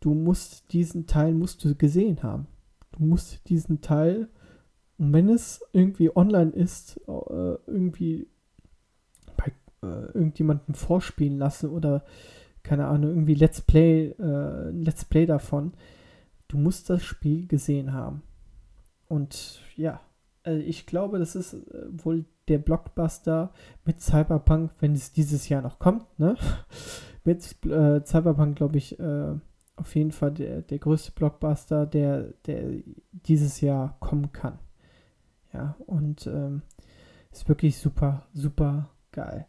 du 0.00 0.14
musst 0.14 0.72
diesen 0.72 1.06
Teil 1.06 1.32
musst 1.32 1.64
du 1.64 1.74
gesehen 1.74 2.22
haben. 2.22 2.46
Du 2.92 3.04
musst 3.04 3.48
diesen 3.48 3.80
Teil, 3.80 4.28
wenn 4.98 5.28
es 5.28 5.62
irgendwie 5.72 6.14
online 6.14 6.50
ist, 6.50 6.98
äh, 7.08 7.54
irgendwie 7.66 8.28
bei 9.36 9.52
äh, 9.82 10.06
irgendjemandem 10.12 10.74
vorspielen 10.74 11.38
lassen 11.38 11.70
oder 11.70 12.04
keine 12.62 12.88
Ahnung, 12.88 13.10
irgendwie 13.10 13.34
Let's 13.34 13.62
Play, 13.62 14.08
äh, 14.18 14.70
Let's 14.70 15.06
Play 15.06 15.24
davon 15.24 15.72
du 16.50 16.58
musst 16.58 16.90
das 16.90 17.02
Spiel 17.02 17.46
gesehen 17.46 17.92
haben. 17.92 18.22
Und 19.08 19.60
ja, 19.76 20.00
also 20.42 20.60
ich 20.60 20.86
glaube, 20.86 21.18
das 21.18 21.34
ist 21.34 21.54
äh, 21.54 21.86
wohl 21.90 22.24
der 22.48 22.58
Blockbuster 22.58 23.52
mit 23.84 24.00
Cyberpunk, 24.00 24.72
wenn 24.80 24.94
es 24.94 25.12
dieses 25.12 25.48
Jahr 25.48 25.62
noch 25.62 25.78
kommt, 25.78 26.06
ne? 26.18 26.36
mit 27.24 27.44
äh, 27.66 28.04
Cyberpunk, 28.04 28.56
glaube 28.56 28.78
ich, 28.78 28.98
äh, 28.98 29.34
auf 29.76 29.94
jeden 29.94 30.12
Fall 30.12 30.32
der, 30.32 30.62
der 30.62 30.78
größte 30.78 31.12
Blockbuster, 31.12 31.86
der, 31.86 32.32
der 32.46 32.82
dieses 33.12 33.60
Jahr 33.60 33.96
kommen 34.00 34.32
kann. 34.32 34.58
Ja, 35.52 35.76
und 35.86 36.26
ähm, 36.26 36.62
ist 37.30 37.48
wirklich 37.48 37.78
super, 37.78 38.26
super 38.32 38.90
geil. 39.12 39.46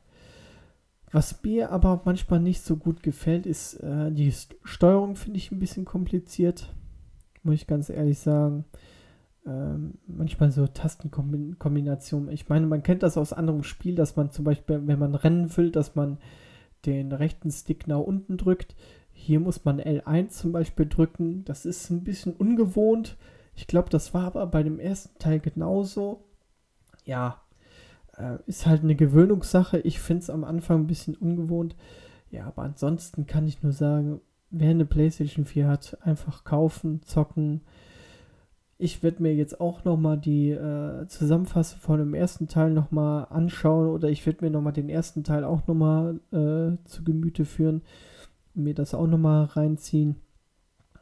Was 1.12 1.44
mir 1.44 1.72
aber 1.72 2.02
manchmal 2.06 2.39
nicht 2.39 2.64
so 2.64 2.78
gut 2.78 3.04
gefällt, 3.04 3.46
ist 3.46 3.76
äh, 3.76 4.12
die 4.12 4.34
Steuerung, 4.64 5.16
finde 5.16 5.38
ich 5.38 5.52
ein 5.52 5.60
bisschen 5.60 5.86
kompliziert 5.86 6.74
muss 7.44 7.56
ich 7.56 7.68
ganz 7.68 7.89
ehrlich 7.89 8.20
sagen. 8.20 8.66
Ähm, 9.46 9.96
manchmal 10.06 10.52
so 10.52 10.68
Tastenkombinationen. 10.68 12.30
Ich 12.30 12.48
meine, 12.48 12.68
man 12.68 12.84
kennt 12.84 13.04
das 13.04 13.18
aus 13.18 13.34
anderem 13.34 13.64
Spiel, 13.64 13.96
dass 13.96 14.16
man 14.16 14.32
zum 14.32 14.46
Beispiel, 14.46 14.86
wenn 14.86 15.00
man 15.00 15.16
Rennen 15.16 15.56
will, 15.58 15.72
dass 15.72 15.96
man 15.96 16.20
den 16.86 17.12
rechten 17.12 17.52
Stick 17.52 17.88
nach 17.88 18.00
unten 18.00 18.38
drückt. 18.38 18.76
Hier 19.12 19.39
muss 19.39 19.66
man 19.66 19.80
L1 19.80 20.30
zum 20.30 20.52
Beispiel 20.52 20.88
drücken. 20.88 21.44
Das 21.46 21.66
ist 21.66 21.89
ein 21.89 22.04
bisschen 22.04 22.34
ungewohnt. 22.34 23.18
Ich 23.56 23.68
glaube, 23.68 23.89
das 23.89 24.14
war 24.14 24.26
aber 24.26 24.48
bei 24.48 24.64
dem 24.64 24.80
ersten 24.80 25.18
Teil 25.20 25.39
genauso. 25.39 26.24
Ja, 27.06 27.42
äh, 28.18 28.38
ist 28.46 28.66
halt 28.66 28.84
eine 28.84 28.96
Gewöhnungssache. 28.96 29.80
Ich 29.80 30.00
finde 30.00 30.24
es 30.24 30.30
am 30.30 30.44
Anfang 30.44 30.82
ein 30.82 30.88
bisschen 30.88 31.16
ungewohnt. 31.16 31.76
Ja, 32.30 32.46
aber 32.46 32.64
ansonsten 32.64 33.26
kann 33.26 33.48
ich 33.48 33.62
nur 33.62 33.74
sagen, 33.74 34.22
wer 34.50 34.70
eine 34.70 34.86
PlayStation 34.86 35.46
4 35.46 35.68
hat, 35.68 35.98
einfach 36.02 36.44
kaufen, 36.44 37.02
zocken. 37.04 37.62
Ich 38.84 39.03
werde 39.03 39.21
mir 39.21 39.36
jetzt 39.36 39.61
auch 39.61 39.84
nochmal 39.84 40.17
die 40.17 40.49
äh, 40.49 41.05
Zusammenfassung 41.05 41.79
von 41.79 41.99
dem 41.99 42.15
ersten 42.15 42.47
Teil 42.47 42.71
nochmal 42.71 43.27
anschauen 43.29 43.88
oder 43.88 44.09
ich 44.09 44.25
werde 44.25 44.43
mir 44.43 44.49
nochmal 44.49 44.73
den 44.73 44.89
ersten 44.89 45.23
Teil 45.23 45.43
auch 45.43 45.67
nochmal 45.67 46.19
äh, 46.32 46.84
zu 46.86 47.03
Gemüte 47.03 47.45
führen 47.45 47.84
und 48.55 48.63
mir 48.63 48.73
das 48.73 48.95
auch 48.95 49.05
nochmal 49.05 49.45
reinziehen. 49.45 50.15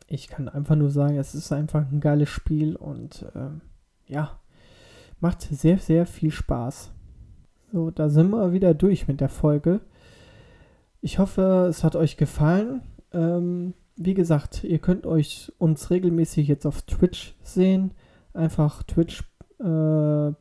Ich 0.08 0.28
kann 0.28 0.50
einfach 0.50 0.76
nur 0.76 0.90
sagen, 0.90 1.16
es 1.16 1.34
ist 1.34 1.54
einfach 1.54 1.90
ein 1.90 2.02
geiles 2.02 2.28
Spiel 2.28 2.76
und 2.76 3.26
äh, 3.34 4.12
ja, 4.12 4.38
macht 5.22 5.44
sehr, 5.44 5.78
sehr 5.78 6.06
viel 6.06 6.32
Spaß. 6.32 6.92
So, 7.72 7.92
da 7.92 8.10
sind 8.10 8.30
wir 8.32 8.52
wieder 8.52 8.74
durch 8.74 9.08
mit 9.08 9.22
der 9.22 9.30
Folge. 9.30 9.80
Ich 11.00 11.18
hoffe, 11.18 11.68
es 11.70 11.86
hat 11.86 11.96
euch 11.96 12.18
gefallen. 12.18 12.82
Ähm, 13.14 13.74
wie 14.00 14.14
gesagt, 14.14 14.64
ihr 14.64 14.80
könnt 14.80 15.06
euch 15.06 15.52
uns 15.58 15.92
regelmäßig 15.92 16.48
jetzt 16.48 16.66
auf 16.66 16.82
Twitch 16.84 17.36
sehen. 17.44 17.92
Einfach 18.34 18.82
twitch.tv 18.84 20.34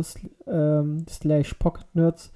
äh, 0.00 0.02
ähm, 0.46 1.04
slash 1.08 1.54
pocketnerds 1.54 2.32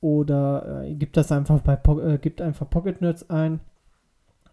oder 0.00 0.82
äh, 0.82 0.94
gebt 0.94 1.16
das 1.16 1.30
einfach 1.30 1.60
bei 1.60 1.74
äh, 1.74 2.18
gebt 2.18 2.42
einfach 2.42 2.68
Pocket 2.68 3.30
ein. 3.30 3.60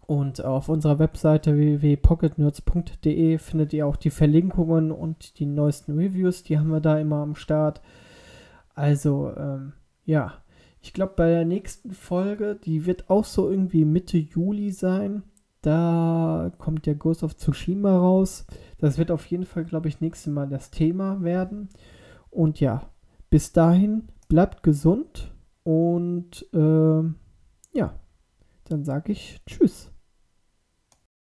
Und 0.06 0.44
auf 0.44 0.68
unserer 0.68 0.98
Webseite 1.00 1.56
www.pocketnerds.de 1.56 3.38
findet 3.38 3.72
ihr 3.72 3.86
auch 3.86 3.96
die 3.96 4.10
Verlinkungen 4.10 4.92
und 4.92 5.38
die 5.40 5.46
neuesten 5.46 5.98
Reviews. 5.98 6.44
Die 6.44 6.58
haben 6.58 6.70
wir 6.70 6.80
da 6.80 6.98
immer 6.98 7.22
am 7.22 7.34
Start. 7.34 7.80
Also, 8.74 9.32
ähm, 9.36 9.72
ja, 10.04 10.34
ich 10.84 10.92
glaube, 10.92 11.14
bei 11.16 11.30
der 11.30 11.46
nächsten 11.46 11.92
Folge, 11.92 12.56
die 12.62 12.84
wird 12.84 13.08
auch 13.08 13.24
so 13.24 13.48
irgendwie 13.48 13.86
Mitte 13.86 14.18
Juli 14.18 14.70
sein. 14.70 15.22
Da 15.62 16.52
kommt 16.58 16.84
der 16.84 16.94
Ghost 16.94 17.22
of 17.22 17.36
Tsushima 17.36 17.96
raus. 17.96 18.44
Das 18.76 18.98
wird 18.98 19.10
auf 19.10 19.24
jeden 19.24 19.46
Fall, 19.46 19.64
glaube 19.64 19.88
ich, 19.88 20.02
nächstes 20.02 20.30
Mal 20.30 20.46
das 20.46 20.70
Thema 20.70 21.22
werden. 21.22 21.70
Und 22.28 22.60
ja, 22.60 22.90
bis 23.30 23.52
dahin, 23.52 24.08
bleibt 24.28 24.62
gesund 24.62 25.32
und 25.62 26.46
äh, 26.52 27.02
ja, 27.72 27.98
dann 28.64 28.84
sage 28.84 29.12
ich 29.12 29.40
Tschüss. 29.46 29.93